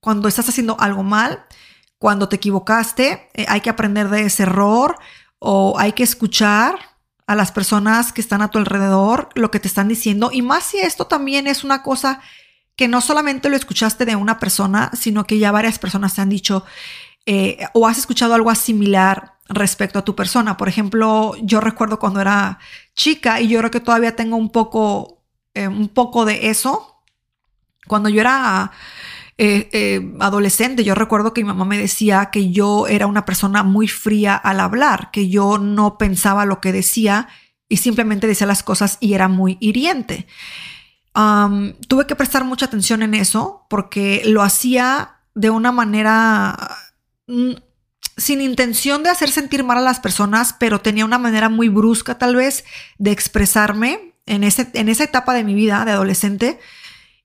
cuando 0.00 0.28
estás 0.28 0.48
haciendo 0.48 0.78
algo 0.80 1.02
mal, 1.02 1.44
cuando 1.98 2.28
te 2.28 2.36
equivocaste, 2.36 3.28
eh, 3.34 3.46
hay 3.48 3.60
que 3.60 3.70
aprender 3.70 4.08
de 4.08 4.22
ese 4.22 4.44
error 4.44 4.98
o 5.38 5.78
hay 5.78 5.92
que 5.92 6.02
escuchar 6.02 6.78
a 7.26 7.34
las 7.34 7.52
personas 7.52 8.12
que 8.12 8.20
están 8.20 8.42
a 8.42 8.50
tu 8.50 8.58
alrededor, 8.58 9.28
lo 9.34 9.50
que 9.50 9.60
te 9.60 9.68
están 9.68 9.86
diciendo, 9.88 10.30
y 10.32 10.42
más 10.42 10.64
si 10.64 10.78
esto 10.78 11.06
también 11.06 11.46
es 11.46 11.62
una 11.62 11.82
cosa 11.82 12.20
que 12.74 12.88
no 12.88 13.00
solamente 13.00 13.50
lo 13.50 13.56
escuchaste 13.56 14.06
de 14.06 14.16
una 14.16 14.38
persona, 14.38 14.90
sino 14.94 15.24
que 15.24 15.38
ya 15.38 15.52
varias 15.52 15.78
personas 15.78 16.14
te 16.14 16.22
han 16.22 16.30
dicho 16.30 16.64
eh, 17.26 17.58
o 17.74 17.86
has 17.86 17.98
escuchado 17.98 18.34
algo 18.34 18.52
similar 18.54 19.34
respecto 19.48 19.98
a 19.98 20.04
tu 20.04 20.16
persona. 20.16 20.56
Por 20.56 20.68
ejemplo, 20.68 21.34
yo 21.42 21.60
recuerdo 21.60 21.98
cuando 21.98 22.20
era 22.20 22.58
chica 22.94 23.40
y 23.40 23.48
yo 23.48 23.58
creo 23.58 23.70
que 23.70 23.80
todavía 23.80 24.16
tengo 24.16 24.36
un 24.36 24.50
poco, 24.50 25.22
eh, 25.52 25.68
un 25.68 25.88
poco 25.88 26.24
de 26.24 26.48
eso. 26.48 27.02
Cuando 27.86 28.08
yo 28.08 28.22
era 28.22 28.72
eh, 29.42 30.14
adolescente, 30.20 30.84
yo 30.84 30.94
recuerdo 30.94 31.32
que 31.32 31.42
mi 31.42 31.48
mamá 31.48 31.64
me 31.64 31.78
decía 31.78 32.30
que 32.30 32.50
yo 32.50 32.86
era 32.86 33.06
una 33.06 33.24
persona 33.24 33.62
muy 33.62 33.88
fría 33.88 34.34
al 34.34 34.60
hablar, 34.60 35.10
que 35.10 35.30
yo 35.30 35.56
no 35.56 35.96
pensaba 35.96 36.44
lo 36.44 36.60
que 36.60 36.72
decía 36.72 37.28
y 37.66 37.78
simplemente 37.78 38.26
decía 38.26 38.46
las 38.46 38.62
cosas 38.62 38.98
y 39.00 39.14
era 39.14 39.28
muy 39.28 39.56
hiriente. 39.60 40.26
tuve 41.88 42.06
que 42.06 42.16
prestar 42.16 42.44
mucha 42.44 42.66
atención 42.66 43.02
en 43.02 43.14
eso 43.14 43.66
porque 43.70 44.22
lo 44.26 44.42
hacía 44.42 45.20
de 45.34 45.48
una 45.48 45.72
manera 45.72 46.76
mm, 47.26 47.52
sin 48.16 48.42
intención 48.42 49.02
de 49.02 49.08
hacer 49.08 49.30
sentir 49.30 49.64
mal 49.64 49.78
a 49.78 49.80
las 49.80 50.00
personas, 50.00 50.54
pero 50.58 50.82
tenía 50.82 51.06
una 51.06 51.18
manera 51.18 51.48
muy 51.48 51.68
brusca 51.70 52.18
tal 52.18 52.36
vez 52.36 52.64
de 52.98 53.12
expresarme 53.12 54.14
en, 54.26 54.44
ese, 54.44 54.68
en 54.74 54.90
esa 54.90 55.04
etapa 55.04 55.32
de 55.32 55.44
mi 55.44 55.54
vida 55.54 55.84
de 55.86 55.92
adolescente. 55.92 56.60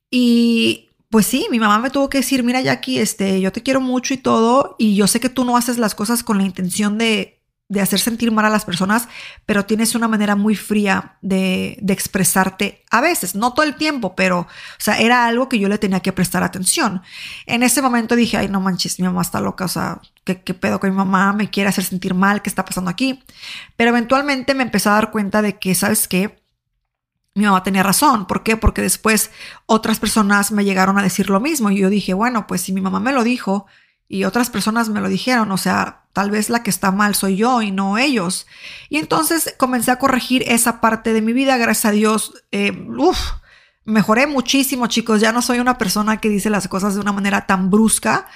Y 0.10 0.92
pues 1.16 1.28
sí, 1.28 1.48
mi 1.50 1.62
mamá 1.62 1.80
me 1.80 1.92
tuvo 1.92 2.10
que 2.10 2.18
decir, 2.18 2.44
mira 2.44 2.60
Jackie, 2.60 3.00
este, 3.00 3.40
yo 3.40 3.54
te 3.54 3.64
quiero 3.64 3.80
mucho 3.80 4.14
y 4.14 4.18
todo, 4.18 4.76
y 4.78 4.98
yo 4.98 5.08
sé 5.08 5.22
que 5.22 5.30
tú 5.30 5.46
no 5.46 5.56
haces 5.56 5.78
las 5.78 5.96
cosas 5.96 6.24
con 6.24 6.38
la 6.38 6.44
intención 6.44 6.98
de, 6.98 7.42
de 7.70 7.80
hacer 7.80 8.02
sentir 8.02 8.34
mal 8.34 8.44
a 8.44 8.50
las 8.50 8.66
personas, 8.66 9.08
pero 9.46 9.64
tienes 9.64 9.96
una 9.96 10.10
manera 10.10 10.36
muy 10.36 10.58
fría 10.58 11.18
de, 11.22 11.78
de, 11.82 11.94
expresarte 11.94 12.84
a 12.92 13.00
veces, 13.00 13.34
no 13.34 13.54
todo 13.54 13.66
el 13.66 13.78
tiempo, 13.78 14.14
pero, 14.14 14.40
o 14.40 14.48
sea, 14.78 15.00
era 15.00 15.26
algo 15.26 15.48
que 15.48 15.58
yo 15.58 15.70
le 15.70 15.78
tenía 15.78 16.02
que 16.02 16.12
prestar 16.12 16.44
atención. 16.44 17.02
En 17.46 17.64
ese 17.64 17.82
momento 17.82 18.18
dije, 18.18 18.36
ay, 18.36 18.50
no 18.50 18.60
manches, 18.60 19.00
mi 19.00 19.06
mamá 19.08 19.22
está 19.22 19.40
loca, 19.40 19.64
o 19.64 19.70
sea, 19.70 20.02
¿qué, 20.26 20.42
qué 20.42 20.54
pedo 20.54 20.82
con 20.82 20.90
mi 20.90 20.98
mamá? 20.98 21.32
Me 21.32 21.50
quiere 21.50 21.70
hacer 21.70 21.86
sentir 21.86 22.14
mal, 22.14 22.42
¿qué 22.42 22.50
está 22.50 22.66
pasando 22.66 22.92
aquí? 22.92 23.24
Pero 23.78 23.92
eventualmente 23.92 24.54
me 24.54 24.64
empecé 24.64 24.90
a 24.90 24.96
dar 24.96 25.12
cuenta 25.12 25.42
de 25.42 25.58
que, 25.60 25.76
¿sabes 25.76 26.10
qué? 26.10 26.44
Mi 27.36 27.46
mamá 27.46 27.64
tenía 27.64 27.84
razón. 27.84 28.26
¿Por 28.26 28.44
qué? 28.44 28.58
Porque 28.58 28.82
después 28.82 29.30
otras 29.68 30.00
personas 30.00 30.52
me 30.52 30.66
llegaron 30.66 30.98
a 30.98 31.04
decir 31.04 31.30
lo 31.30 31.40
mismo 31.40 31.70
y 31.70 31.78
yo 31.78 31.90
dije, 31.90 32.14
bueno, 32.14 32.48
pues 32.48 32.62
si 32.62 32.74
mi 32.74 32.82
mamá 32.82 33.00
me 33.00 33.12
lo 33.14 33.24
dijo 33.24 33.68
y 34.08 34.24
otras 34.24 34.50
personas 34.50 34.90
me 34.90 35.02
lo 35.02 35.10
dijeron, 35.10 35.52
o 35.52 35.58
sea, 35.58 36.06
Tal 36.16 36.32
vez 36.32 36.50
la 36.50 36.64
que 36.64 36.70
está 36.70 36.92
mal 36.92 37.14
soy 37.14 37.36
yo 37.36 37.62
y 37.62 37.72
no 37.72 37.98
ellos. 37.98 38.48
Y 38.88 39.00
entonces 39.00 39.54
comencé 39.58 39.92
a 39.92 40.00
corregir 40.00 40.46
esa 40.48 40.80
parte 40.80 41.12
de 41.12 41.22
mi 41.22 41.34
vida. 41.34 41.58
Gracias 41.58 41.84
a 41.84 41.92
Dios, 41.92 42.42
eh, 42.54 42.72
mejoré 43.84 44.26
muchísimo, 44.26 44.88
chicos. 44.88 45.20
Ya 45.20 45.34
no 45.34 45.42
soy 45.42 45.60
una 45.60 45.78
persona 45.78 46.22
que 46.22 46.30
dice 46.30 46.50
las 46.50 46.70
cosas 46.70 46.96
de 46.96 47.02
una 47.02 47.12
manera 47.12 47.46
tan 47.48 47.70
brusca 47.70 48.28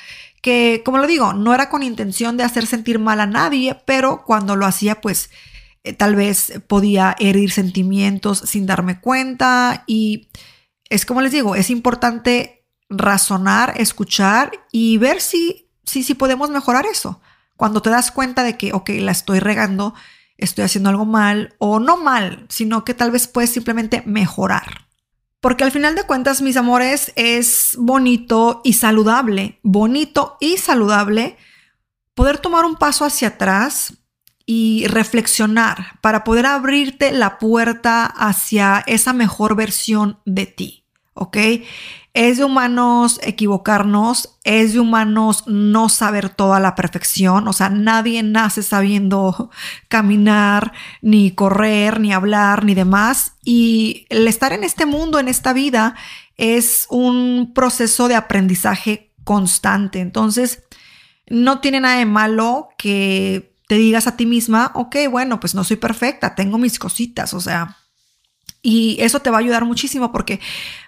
que, 0.42 0.82
como 0.84 0.98
lo 0.98 1.08
digo, 1.08 1.32
no 1.32 1.54
era 1.54 1.70
con 1.70 1.82
intención 1.82 2.36
de 2.36 2.44
hacer 2.44 2.66
sentir 2.66 3.00
mal 3.00 3.22
a 3.22 3.28
nadie, 3.28 3.82
pero 3.86 4.26
cuando 4.26 4.58
lo 4.58 4.66
hacía, 4.66 5.00
pues 5.00 5.30
eh, 5.84 5.94
tal 5.94 6.16
vez 6.16 6.62
podía 6.68 7.16
herir 7.20 7.52
sentimientos 7.52 8.40
sin 8.40 8.66
darme 8.66 9.00
cuenta. 9.00 9.84
Y 9.88 10.30
es 10.90 11.06
como 11.06 11.22
les 11.22 11.32
digo, 11.32 11.56
es 11.56 11.70
importante 11.70 12.66
razonar, 12.90 13.74
escuchar 13.78 14.52
y 14.72 14.98
ver 14.98 15.22
si, 15.22 15.70
si, 15.84 16.04
si 16.04 16.14
podemos 16.16 16.50
mejorar 16.50 16.86
eso. 16.86 17.22
Cuando 17.56 17.82
te 17.82 17.90
das 17.90 18.12
cuenta 18.12 18.44
de 18.44 18.58
que, 18.58 18.74
ok, 18.74 18.90
la 19.00 19.12
estoy 19.12 19.40
regando, 19.40 19.94
estoy 20.38 20.64
haciendo 20.64 20.90
algo 20.90 21.06
mal, 21.06 21.56
o 21.60 21.80
no 21.80 21.98
mal, 21.98 22.46
sino 22.50 22.86
que 22.86 22.94
tal 22.94 23.12
vez 23.12 23.28
puedes 23.28 23.52
simplemente 23.52 24.02
mejorar. 24.06 24.88
Porque 25.42 25.64
al 25.64 25.72
final 25.72 25.96
de 25.96 26.04
cuentas, 26.04 26.42
mis 26.42 26.58
amores, 26.58 27.14
es 27.16 27.76
bonito 27.78 28.62
y 28.64 28.74
saludable, 28.74 29.60
bonito 29.64 30.38
y 30.42 30.58
saludable 30.58 31.38
poder 32.14 32.40
tomar 32.40 32.66
un 32.66 32.76
paso 32.76 33.06
hacia 33.06 33.30
atrás 33.30 33.94
y 34.52 34.88
reflexionar 34.88 36.00
para 36.02 36.24
poder 36.24 36.48
abrirte 36.48 37.12
la 37.12 37.38
puerta 37.38 38.08
hacia 38.08 38.84
esa 38.88 39.14
mejor 39.14 39.56
versión 39.56 40.18
de 40.26 40.48
ti, 40.48 40.86
¿ok? 41.14 41.38
Es 42.16 42.40
de 42.40 42.46
humanos 42.46 43.20
equivocarnos, 43.22 44.40
es 44.44 44.74
de 44.74 44.80
humanos 44.80 45.44
no 45.46 45.88
saber 45.88 46.30
toda 46.30 46.60
la 46.60 46.74
perfección, 46.74 47.48
o 47.48 47.54
sea, 47.54 47.70
nadie 47.70 48.24
nace 48.24 48.64
sabiendo 48.64 49.52
caminar, 49.88 50.74
ni 51.04 51.30
correr, 51.30 52.00
ni 52.00 52.12
hablar, 52.12 52.66
ni 52.66 52.74
demás. 52.74 53.36
Y 53.46 54.08
el 54.10 54.28
estar 54.28 54.52
en 54.52 54.64
este 54.64 54.88
mundo, 54.88 55.20
en 55.20 55.28
esta 55.28 55.54
vida, 55.54 55.94
es 56.38 56.88
un 56.90 57.52
proceso 57.54 58.08
de 58.08 58.16
aprendizaje 58.16 59.14
constante. 59.24 60.00
Entonces, 60.00 60.64
no 61.28 61.60
tiene 61.60 61.82
nada 61.82 62.00
de 62.00 62.08
malo 62.08 62.70
que 62.80 63.49
te 63.70 63.76
digas 63.76 64.08
a 64.08 64.18
ti 64.18 64.26
misma, 64.26 64.72
ok, 64.74 64.96
bueno, 65.12 65.40
pues 65.40 65.54
no 65.54 65.64
soy 65.64 65.78
perfecta, 65.78 66.34
tengo 66.34 66.58
mis 66.58 66.80
cositas, 66.80 67.36
o 67.36 67.40
sea, 67.40 67.78
y 68.64 68.98
eso 69.00 69.20
te 69.20 69.30
va 69.30 69.38
a 69.38 69.42
ayudar 69.42 69.64
muchísimo 69.64 70.12
porque 70.12 70.40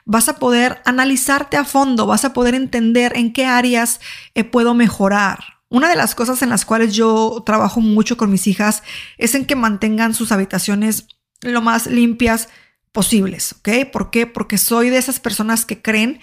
vas 0.04 0.28
a 0.30 0.40
poder 0.40 0.82
analizarte 0.84 1.58
a 1.58 1.64
fondo, 1.64 2.08
vas 2.08 2.26
a 2.26 2.34
poder 2.34 2.56
entender 2.56 3.16
en 3.16 3.34
qué 3.34 3.46
áreas 3.46 4.00
eh, 4.34 4.44
puedo 4.44 4.74
mejorar. 4.74 5.44
Una 5.70 5.90
de 5.90 5.96
las 5.96 6.16
cosas 6.16 6.42
en 6.42 6.50
las 6.50 6.66
cuales 6.66 6.96
yo 6.96 7.44
trabajo 7.46 7.82
mucho 7.82 8.18
con 8.18 8.32
mis 8.32 8.48
hijas 8.48 8.82
es 9.20 9.36
en 9.36 9.46
que 9.46 9.56
mantengan 9.56 10.16
sus 10.16 10.32
habitaciones 10.32 11.06
lo 11.42 11.62
más 11.62 11.86
limpias 11.86 12.50
posibles, 12.92 13.54
¿ok? 13.60 13.92
¿Por 13.94 14.10
qué? 14.10 14.26
Porque 14.26 14.58
soy 14.58 14.90
de 14.90 14.98
esas 14.98 15.20
personas 15.20 15.66
que 15.66 15.84
creen 15.84 16.20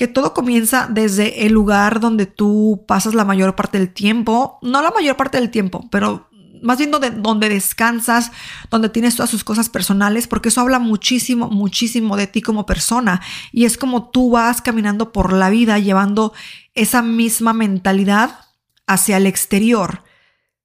que 0.00 0.08
todo 0.08 0.32
comienza 0.32 0.88
desde 0.90 1.44
el 1.44 1.52
lugar 1.52 2.00
donde 2.00 2.24
tú 2.24 2.86
pasas 2.88 3.12
la 3.12 3.26
mayor 3.26 3.54
parte 3.54 3.76
del 3.76 3.92
tiempo, 3.92 4.58
no 4.62 4.80
la 4.80 4.90
mayor 4.92 5.14
parte 5.14 5.38
del 5.38 5.50
tiempo, 5.50 5.90
pero 5.90 6.30
más 6.62 6.78
bien 6.78 6.90
donde, 6.90 7.10
donde 7.10 7.50
descansas, 7.50 8.32
donde 8.70 8.88
tienes 8.88 9.16
todas 9.16 9.28
sus 9.28 9.44
cosas 9.44 9.68
personales, 9.68 10.26
porque 10.26 10.48
eso 10.48 10.62
habla 10.62 10.78
muchísimo, 10.78 11.50
muchísimo 11.50 12.16
de 12.16 12.26
ti 12.26 12.40
como 12.40 12.64
persona. 12.64 13.20
Y 13.52 13.66
es 13.66 13.76
como 13.76 14.08
tú 14.08 14.30
vas 14.30 14.62
caminando 14.62 15.12
por 15.12 15.34
la 15.34 15.50
vida 15.50 15.78
llevando 15.78 16.32
esa 16.72 17.02
misma 17.02 17.52
mentalidad 17.52 18.46
hacia 18.86 19.18
el 19.18 19.26
exterior. 19.26 20.02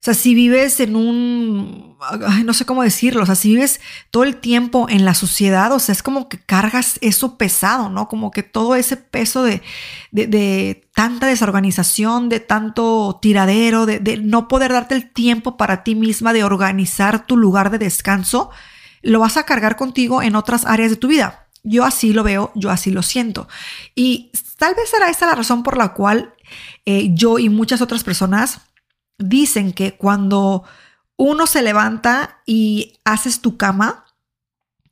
Sea, 0.05 0.13
si 0.13 0.35
vives 0.35 0.79
en 0.81 0.95
un, 0.95 1.97
no 2.45 2.53
sé 2.53 2.63
cómo 2.67 2.83
decirlo, 2.83 3.23
o 3.23 3.25
sea, 3.25 3.33
si 3.33 3.55
vives 3.55 3.81
todo 4.11 4.23
el 4.23 4.35
tiempo 4.35 4.85
en 4.87 5.03
la 5.03 5.15
sociedad, 5.15 5.71
o 5.71 5.79
sea, 5.79 5.93
es 5.93 6.03
como 6.03 6.29
que 6.29 6.37
cargas 6.37 6.99
eso 7.01 7.39
pesado, 7.39 7.89
¿no? 7.89 8.07
Como 8.07 8.29
que 8.29 8.43
todo 8.43 8.75
ese 8.75 8.97
peso 8.97 9.41
de, 9.41 9.63
de, 10.11 10.87
tanta 10.93 11.25
desorganización, 11.25 12.29
de 12.29 12.39
tanto 12.39 13.17
tiradero, 13.19 13.87
de, 13.87 13.97
de 13.97 14.17
no 14.17 14.47
poder 14.47 14.73
darte 14.73 14.93
el 14.93 15.11
tiempo 15.11 15.57
para 15.57 15.83
ti 15.83 15.95
misma 15.95 16.33
de 16.33 16.43
organizar 16.43 17.25
tu 17.25 17.35
lugar 17.35 17.71
de 17.71 17.79
descanso, 17.79 18.51
lo 19.01 19.21
vas 19.21 19.37
a 19.37 19.45
cargar 19.45 19.75
contigo 19.75 20.21
en 20.21 20.35
otras 20.35 20.65
áreas 20.67 20.91
de 20.91 20.97
tu 20.97 21.07
vida. 21.07 21.47
Yo 21.63 21.83
así 21.83 22.13
lo 22.13 22.21
veo, 22.21 22.51
yo 22.53 22.69
así 22.69 22.91
lo 22.91 23.01
siento. 23.01 23.47
Y 23.95 24.29
tal 24.59 24.75
vez 24.75 24.87
será 24.87 25.09
esta 25.09 25.25
la 25.25 25.33
razón 25.33 25.63
por 25.63 25.79
la 25.79 25.93
cual 25.93 26.35
eh, 26.85 27.09
yo 27.15 27.39
y 27.39 27.49
muchas 27.49 27.81
otras 27.81 28.03
personas 28.03 28.61
dicen 29.17 29.73
que 29.73 29.95
cuando 29.95 30.63
uno 31.17 31.47
se 31.47 31.61
levanta 31.61 32.41
y 32.45 32.99
haces 33.05 33.41
tu 33.41 33.57
cama, 33.57 34.05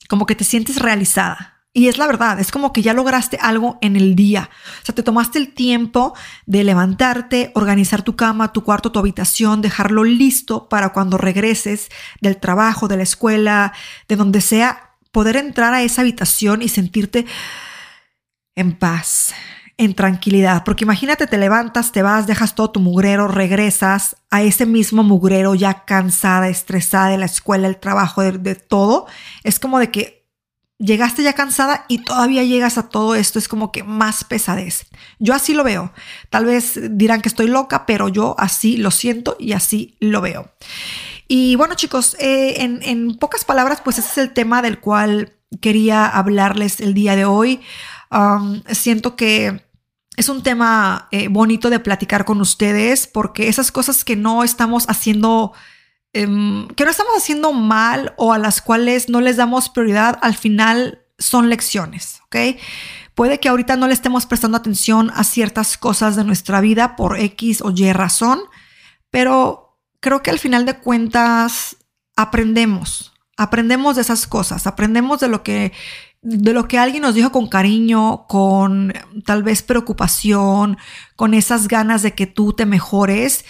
como 0.09 0.25
que 0.25 0.35
te 0.35 0.43
sientes 0.43 0.77
realizada. 0.77 1.53
Y 1.75 1.87
es 1.87 1.97
la 1.97 2.05
verdad, 2.05 2.39
es 2.39 2.51
como 2.51 2.71
que 2.71 2.83
ya 2.83 2.93
lograste 2.93 3.39
algo 3.41 3.79
en 3.81 3.95
el 3.95 4.15
día. 4.15 4.51
O 4.83 4.85
sea, 4.85 4.93
te 4.93 5.01
tomaste 5.01 5.39
el 5.39 5.55
tiempo 5.55 6.13
de 6.45 6.63
levantarte, 6.63 7.51
organizar 7.55 8.03
tu 8.03 8.15
cama, 8.15 8.53
tu 8.53 8.63
cuarto, 8.63 8.91
tu 8.91 8.99
habitación, 8.99 9.61
dejarlo 9.61 10.03
listo 10.03 10.69
para 10.69 10.89
cuando 10.89 11.17
regreses 11.17 11.89
del 12.21 12.37
trabajo, 12.37 12.87
de 12.87 12.97
la 12.97 13.03
escuela, 13.03 13.73
de 14.07 14.15
donde 14.15 14.41
sea, 14.41 14.91
poder 15.11 15.35
entrar 15.35 15.73
a 15.73 15.81
esa 15.81 16.01
habitación 16.01 16.61
y 16.61 16.69
sentirte 16.69 17.25
en 18.55 18.77
paz, 18.77 19.33
en 19.77 19.93
tranquilidad. 19.93 20.63
Porque 20.63 20.83
imagínate, 20.83 21.27
te 21.27 21.37
levantas, 21.37 21.91
te 21.91 22.01
vas, 22.01 22.27
dejas 22.27 22.55
todo 22.55 22.71
tu 22.71 22.79
mugrero, 22.79 23.27
regresas 23.27 24.15
a 24.29 24.41
ese 24.41 24.65
mismo 24.65 25.03
mugrero 25.03 25.55
ya 25.55 25.85
cansada, 25.85 26.49
estresada 26.49 27.09
de 27.09 27.17
la 27.17 27.25
escuela, 27.25 27.67
el 27.67 27.77
trabajo, 27.77 28.21
de, 28.21 28.55
todo. 28.55 29.07
Es 29.43 29.59
como 29.59 29.79
de 29.79 29.91
que 29.91 30.27
llegaste 30.77 31.23
ya 31.23 31.33
cansada 31.33 31.85
y 31.87 32.03
todavía 32.03 32.43
llegas 32.43 32.77
a 32.77 32.89
todo 32.89 33.15
esto. 33.15 33.39
Es 33.39 33.47
como 33.47 33.71
que 33.71 33.83
más 33.83 34.23
pesadez. 34.23 34.85
Yo 35.19 35.33
así 35.33 35.53
lo 35.53 35.63
veo. 35.63 35.91
Tal 36.29 36.45
vez 36.45 36.79
dirán 36.91 37.21
que 37.21 37.29
estoy 37.29 37.47
loca, 37.47 37.85
pero 37.85 38.09
yo 38.09 38.35
así 38.37 38.77
lo 38.77 38.91
siento 38.91 39.35
y 39.39 39.53
así 39.53 39.97
lo 39.99 40.21
veo. 40.21 40.51
Y 41.27 41.55
bueno 41.55 41.75
chicos, 41.75 42.15
eh, 42.19 42.61
en, 42.63 42.83
en 42.83 43.17
pocas 43.17 43.45
palabras, 43.45 43.81
pues 43.83 43.97
ese 43.97 44.09
es 44.09 44.17
el 44.19 44.33
tema 44.33 44.61
del 44.61 44.79
cual 44.79 45.33
quería 45.61 46.07
hablarles 46.07 46.79
el 46.79 46.93
día 46.93 47.15
de 47.15 47.25
hoy. 47.25 47.61
siento 48.71 49.15
que 49.15 49.62
es 50.15 50.29
un 50.29 50.43
tema 50.43 51.07
eh, 51.11 51.27
bonito 51.27 51.69
de 51.69 51.79
platicar 51.79 52.25
con 52.25 52.41
ustedes 52.41 53.07
porque 53.07 53.47
esas 53.47 53.71
cosas 53.71 54.03
que 54.03 54.15
no 54.15 54.43
estamos 54.43 54.85
haciendo, 54.87 55.53
em, 56.13 56.67
que 56.69 56.85
no 56.85 56.91
estamos 56.91 57.13
haciendo 57.17 57.53
mal 57.53 58.13
o 58.17 58.33
a 58.33 58.37
las 58.37 58.61
cuales 58.61 59.09
no 59.09 59.21
les 59.21 59.37
damos 59.37 59.69
prioridad, 59.69 60.19
al 60.21 60.35
final 60.35 61.03
son 61.17 61.49
lecciones, 61.49 62.21
¿ok? 62.25 62.59
Puede 63.15 63.39
que 63.39 63.49
ahorita 63.49 63.75
no 63.75 63.87
le 63.87 63.93
estemos 63.93 64.25
prestando 64.25 64.57
atención 64.57 65.11
a 65.15 65.23
ciertas 65.23 65.77
cosas 65.77 66.15
de 66.15 66.23
nuestra 66.23 66.61
vida 66.61 66.95
por 66.95 67.19
X 67.19 67.61
o 67.61 67.71
Y 67.71 67.91
razón, 67.93 68.41
pero 69.09 69.77
creo 69.99 70.23
que 70.23 70.31
al 70.31 70.39
final 70.39 70.65
de 70.65 70.77
cuentas 70.77 71.77
aprendemos, 72.15 73.13
aprendemos 73.37 73.95
de 73.95 74.01
esas 74.01 74.27
cosas, 74.27 74.67
aprendemos 74.67 75.19
de 75.19 75.27
lo 75.27 75.43
que 75.43 75.73
de 76.23 76.53
lo 76.53 76.67
que 76.67 76.79
alguien 76.79 77.03
nos 77.03 77.15
dijo 77.15 77.31
con 77.31 77.47
cariño, 77.47 78.25
con 78.27 78.93
tal 79.25 79.43
vez 79.43 79.61
preocupación, 79.61 80.77
con 81.15 81.33
esas 81.33 81.67
ganas 81.67 82.01
de 82.01 82.13
que 82.13 82.27
tú 82.27 82.53
te 82.53 82.65
mejores. 82.65 83.43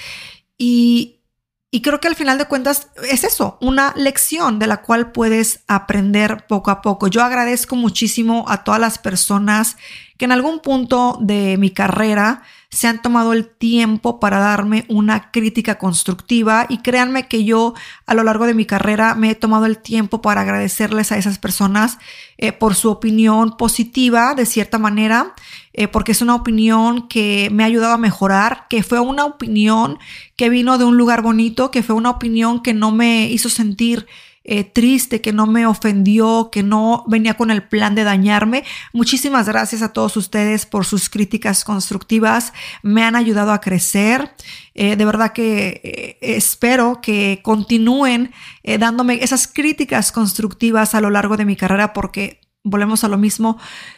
Y, 0.57 1.21
y 1.69 1.81
creo 1.81 1.99
que 1.99 2.07
al 2.07 2.15
final 2.15 2.39
de 2.39 2.45
cuentas 2.45 2.89
es 3.09 3.23
eso, 3.23 3.57
una 3.62 3.93
lección 3.95 4.57
de 4.57 4.67
la 4.67 4.81
cual 4.81 5.12
puedes 5.12 5.63
aprender 5.67 6.47
poco 6.47 6.71
a 6.71 6.81
poco. 6.81 7.07
Yo 7.07 7.23
agradezco 7.23 7.75
muchísimo 7.75 8.45
a 8.47 8.63
todas 8.63 8.81
las 8.81 8.97
personas 8.97 9.77
que 10.23 10.25
en 10.25 10.31
algún 10.31 10.59
punto 10.59 11.17
de 11.19 11.57
mi 11.57 11.69
carrera 11.69 12.43
se 12.69 12.88
han 12.88 13.01
tomado 13.01 13.33
el 13.33 13.45
tiempo 13.45 14.21
para 14.21 14.39
darme 14.39 14.86
una 14.88 15.31
crítica 15.31 15.77
constructiva 15.77 16.65
y 16.69 16.77
créanme 16.77 17.27
que 17.27 17.43
yo 17.43 17.73
a 18.05 18.13
lo 18.13 18.23
largo 18.23 18.45
de 18.45 18.53
mi 18.53 18.65
carrera 18.65 19.15
me 19.15 19.31
he 19.31 19.36
tomado 19.36 19.65
el 19.65 19.79
tiempo 19.79 20.21
para 20.21 20.39
agradecerles 20.39 21.12
a 21.12 21.17
esas 21.17 21.39
personas 21.39 21.97
eh, 22.38 22.53
por 22.53 22.73
su 22.73 22.89
opinión 22.89 23.57
positiva 23.57 24.33
de 24.33 24.45
cierta 24.45 24.79
manera, 24.79 25.33
eh, 25.73 25.89
porque 25.89 26.13
es 26.13 26.21
una 26.21 26.36
opinión 26.36 27.09
que 27.09 27.49
me 27.51 27.63
ha 27.63 27.67
ayudado 27.67 27.95
a 27.95 27.97
mejorar, 27.97 28.67
que 28.69 28.81
fue 28.81 29.01
una 29.01 29.25
opinión 29.25 29.99
que 30.38 30.47
vino 30.47 30.77
de 30.77 30.86
un 30.86 30.95
lugar 30.95 31.21
bonito, 31.21 31.69
que 31.69 31.83
fue 31.83 31.95
una 31.95 32.12
opinión 32.12 32.63
que 32.63 32.73
no 32.73 32.91
me 32.91 33.25
hizo 33.25 33.49
sentir 33.49 34.07
eh, 34.45 34.63
triste, 34.63 35.21
que 35.21 35.32
no 35.32 35.47
me 35.47 35.65
ofendió, 35.65 36.49
que 36.51 36.63
no 36.63 37.06
venía 37.08 37.36
con 37.36 37.49
el 37.51 37.63
plan 37.63 37.95
de 37.95 38.03
dañarme. 38.03 38.63
Muchísimas 38.91 39.47
gracias 39.47 39.82
a 39.82 39.93
todos 39.93 40.17
ustedes 40.17 40.65
por 40.65 40.86
sus 40.86 41.10
críticas 41.10 41.63
constructivas. 41.63 42.51
Me 42.82 43.03
han 43.03 43.15
ayudado 43.15 43.53
a 43.53 43.62
crecer. 43.62 44.36
Eh, 44.73 44.95
de 44.95 45.06
verdad 45.06 45.32
que 45.32 45.82
eh, 45.84 46.17
espero 46.21 46.99
que 47.01 47.39
continúen 47.43 48.32
dándome 48.79 49.23
esas 49.23 49.47
críticas 49.47 50.12
constructivas 50.12 50.95
a 50.95 51.01
lo 51.01 51.10
largo 51.10 51.38
de 51.38 51.45
mi 51.45 51.56
carrera 51.56 51.93
porque 51.93 52.41
volvemos 52.63 53.03
a 53.03 53.10
lo 53.10 53.17
mismo, 53.17 53.58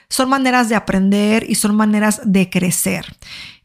son 0.10 0.29
maneras 0.29 0.69
de 0.69 0.75
aprender 0.75 1.45
y 1.47 1.55
son 1.55 1.75
maneras 1.75 2.21
de 2.25 2.49
crecer. 2.49 3.17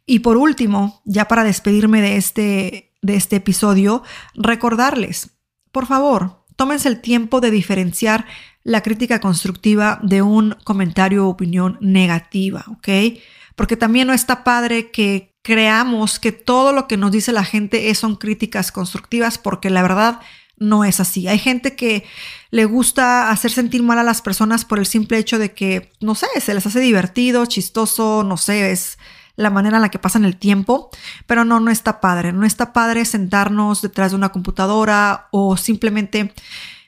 Y 0.07 0.21
por 0.21 0.37
último, 0.37 1.01
ya 1.05 1.27
para 1.29 1.45
despedirme 1.45 2.01
de 2.03 2.17
este, 2.17 2.93
de 3.01 3.15
este 3.17 3.37
episodio, 3.37 4.03
recordarles, 4.35 5.31
por 5.73 5.87
favor, 5.87 6.40
tómense 6.61 6.91
el 6.91 7.01
tiempo 7.01 7.41
de 7.41 7.51
diferenciar 7.51 8.27
la 8.65 8.83
crítica 8.83 9.19
constructiva 9.19 9.99
de 10.03 10.21
un 10.21 10.59
comentario 10.63 11.25
o 11.25 11.31
opinión 11.31 11.79
negativa, 11.81 12.67
¿ok? 12.69 13.17
Porque 13.57 13.79
también 13.79 14.09
no 14.09 14.13
está 14.13 14.45
padre 14.45 14.91
que 14.91 15.33
creamos 15.41 16.19
que 16.19 16.33
todo 16.33 16.75
lo 16.75 16.87
que 16.87 16.99
nos 16.99 17.13
dice 17.13 17.33
la 17.33 17.45
gente 17.45 17.95
son 17.95 18.15
críticas 18.15 18.73
constructivas, 18.73 19.39
porque 19.39 19.71
la 19.71 19.81
verdad 19.81 20.21
no 20.59 20.85
es 20.85 21.01
así. 21.01 21.29
Hay 21.29 21.39
gente 21.39 21.77
que 21.77 22.05
le 22.51 22.67
gusta 22.67 23.31
hacer 23.31 23.51
sentir 23.53 23.83
mal 23.83 23.99
a 23.99 24.03
las 24.03 24.21
personas 24.21 24.67
por 24.67 24.79
el 24.79 24.85
simple 24.85 25.17
hecho 25.17 25.39
de 25.39 25.55
que, 25.55 25.91
no 26.01 26.15
sé, 26.15 26.27
se 26.43 26.53
les 26.53 26.67
hace 26.67 26.81
divertido, 26.81 27.47
chistoso, 27.47 28.23
no 28.23 28.37
sé, 28.37 28.71
es 28.71 28.99
la 29.41 29.51
manera 29.51 29.77
en 29.77 29.83
la 29.83 29.89
que 29.89 29.99
pasan 29.99 30.25
el 30.25 30.37
tiempo, 30.37 30.91
pero 31.27 31.45
no, 31.45 31.61
no 31.61 31.71
está 31.71 32.01
padre. 32.01 32.33
No 32.33 32.45
está 32.45 32.73
padre 32.73 33.05
sentarnos 33.05 33.83
detrás 33.83 34.13
de 34.13 34.17
una 34.17 34.31
computadora 34.31 35.29
o 35.31 35.57
simplemente 35.57 36.35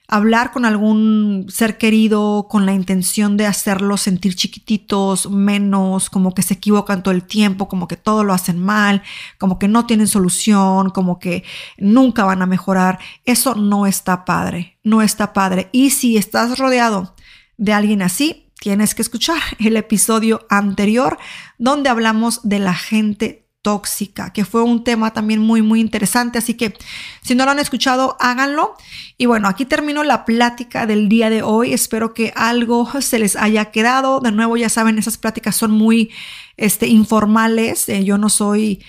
hablar 0.06 0.52
con 0.52 0.66
algún 0.66 1.46
ser 1.48 1.78
querido 1.78 2.46
con 2.50 2.66
la 2.66 2.74
intención 2.74 3.38
de 3.38 3.46
hacerlos 3.46 4.02
sentir 4.02 4.34
chiquititos, 4.34 5.30
menos, 5.30 6.10
como 6.10 6.34
que 6.34 6.42
se 6.42 6.54
equivocan 6.54 7.02
todo 7.02 7.14
el 7.14 7.22
tiempo, 7.22 7.66
como 7.66 7.88
que 7.88 7.96
todo 7.96 8.22
lo 8.22 8.34
hacen 8.34 8.58
mal, 8.58 9.02
como 9.38 9.58
que 9.58 9.68
no 9.68 9.86
tienen 9.86 10.06
solución, 10.06 10.90
como 10.90 11.18
que 11.18 11.44
nunca 11.78 12.24
van 12.24 12.42
a 12.42 12.46
mejorar. 12.46 12.98
Eso 13.24 13.54
no 13.54 13.86
está 13.86 14.26
padre, 14.26 14.76
no 14.84 15.00
está 15.00 15.32
padre. 15.32 15.70
Y 15.72 15.88
si 15.88 16.18
estás 16.18 16.58
rodeado 16.58 17.14
de 17.56 17.72
alguien 17.72 18.02
así, 18.02 18.51
tienes 18.62 18.94
que 18.94 19.02
escuchar 19.02 19.42
el 19.58 19.76
episodio 19.76 20.46
anterior 20.48 21.18
donde 21.58 21.90
hablamos 21.90 22.48
de 22.48 22.60
la 22.60 22.74
gente 22.74 23.40
tóxica, 23.60 24.32
que 24.32 24.44
fue 24.44 24.62
un 24.62 24.82
tema 24.82 25.12
también 25.12 25.40
muy, 25.40 25.62
muy 25.62 25.80
interesante. 25.80 26.38
Así 26.38 26.54
que 26.54 26.74
si 27.22 27.34
no 27.34 27.44
lo 27.44 27.52
han 27.52 27.58
escuchado, 27.58 28.16
háganlo. 28.18 28.74
Y 29.18 29.26
bueno, 29.26 29.48
aquí 29.48 29.64
termino 29.64 30.02
la 30.02 30.24
plática 30.24 30.86
del 30.86 31.08
día 31.08 31.30
de 31.30 31.42
hoy. 31.42 31.72
Espero 31.72 32.14
que 32.14 32.32
algo 32.36 32.88
se 33.00 33.18
les 33.18 33.36
haya 33.36 33.66
quedado. 33.66 34.20
De 34.20 34.32
nuevo, 34.32 34.56
ya 34.56 34.68
saben, 34.68 34.98
esas 34.98 35.18
pláticas 35.18 35.56
son 35.56 35.72
muy 35.72 36.10
este, 36.56 36.86
informales. 36.86 37.88
Eh, 37.88 38.04
yo 38.04 38.18
no 38.18 38.28
soy 38.28 38.84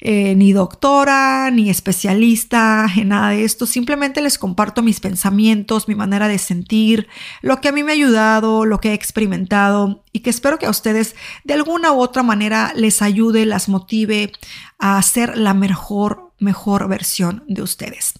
eh, 0.00 0.36
ni 0.36 0.52
doctora, 0.52 1.50
ni 1.50 1.70
especialista 1.70 2.86
en 2.96 3.08
nada 3.08 3.30
de 3.30 3.44
esto. 3.44 3.66
Simplemente 3.66 4.20
les 4.20 4.38
comparto 4.38 4.82
mis 4.82 5.00
pensamientos, 5.00 5.88
mi 5.88 5.96
manera 5.96 6.28
de 6.28 6.38
sentir, 6.38 7.08
lo 7.42 7.60
que 7.60 7.68
a 7.68 7.72
mí 7.72 7.82
me 7.82 7.90
ha 7.90 7.94
ayudado, 7.94 8.64
lo 8.64 8.80
que 8.80 8.90
he 8.90 8.94
experimentado 8.94 10.04
y 10.12 10.20
que 10.20 10.30
espero 10.30 10.58
que 10.58 10.66
a 10.66 10.70
ustedes 10.70 11.16
de 11.42 11.54
alguna 11.54 11.92
u 11.92 12.00
otra 12.00 12.22
manera 12.22 12.72
les 12.76 13.02
ayude, 13.02 13.44
las 13.44 13.68
motive 13.68 14.32
a 14.78 15.02
ser 15.02 15.36
la 15.36 15.52
mejor, 15.52 16.32
mejor 16.38 16.88
versión 16.88 17.42
de 17.48 17.62
ustedes. 17.62 18.14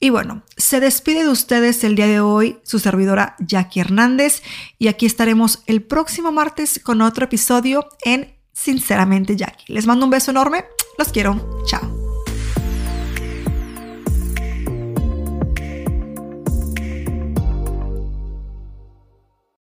Y 0.00 0.10
bueno, 0.10 0.42
se 0.56 0.80
despide 0.80 1.22
de 1.22 1.28
ustedes 1.28 1.84
el 1.84 1.94
día 1.94 2.08
de 2.08 2.18
hoy 2.18 2.58
su 2.64 2.80
servidora 2.80 3.36
Jackie 3.38 3.78
Hernández 3.78 4.42
y 4.76 4.88
aquí 4.88 5.06
estaremos 5.06 5.62
el 5.66 5.82
próximo 5.82 6.32
martes 6.32 6.80
con 6.82 7.00
otro 7.00 7.26
episodio 7.26 7.86
en 8.04 8.34
Sinceramente 8.52 9.36
Jackie. 9.36 9.72
Les 9.72 9.86
mando 9.86 10.04
un 10.04 10.10
beso 10.10 10.32
enorme 10.32 10.64
los 10.96 11.08
quiero. 11.08 11.36
Chao. 11.64 12.01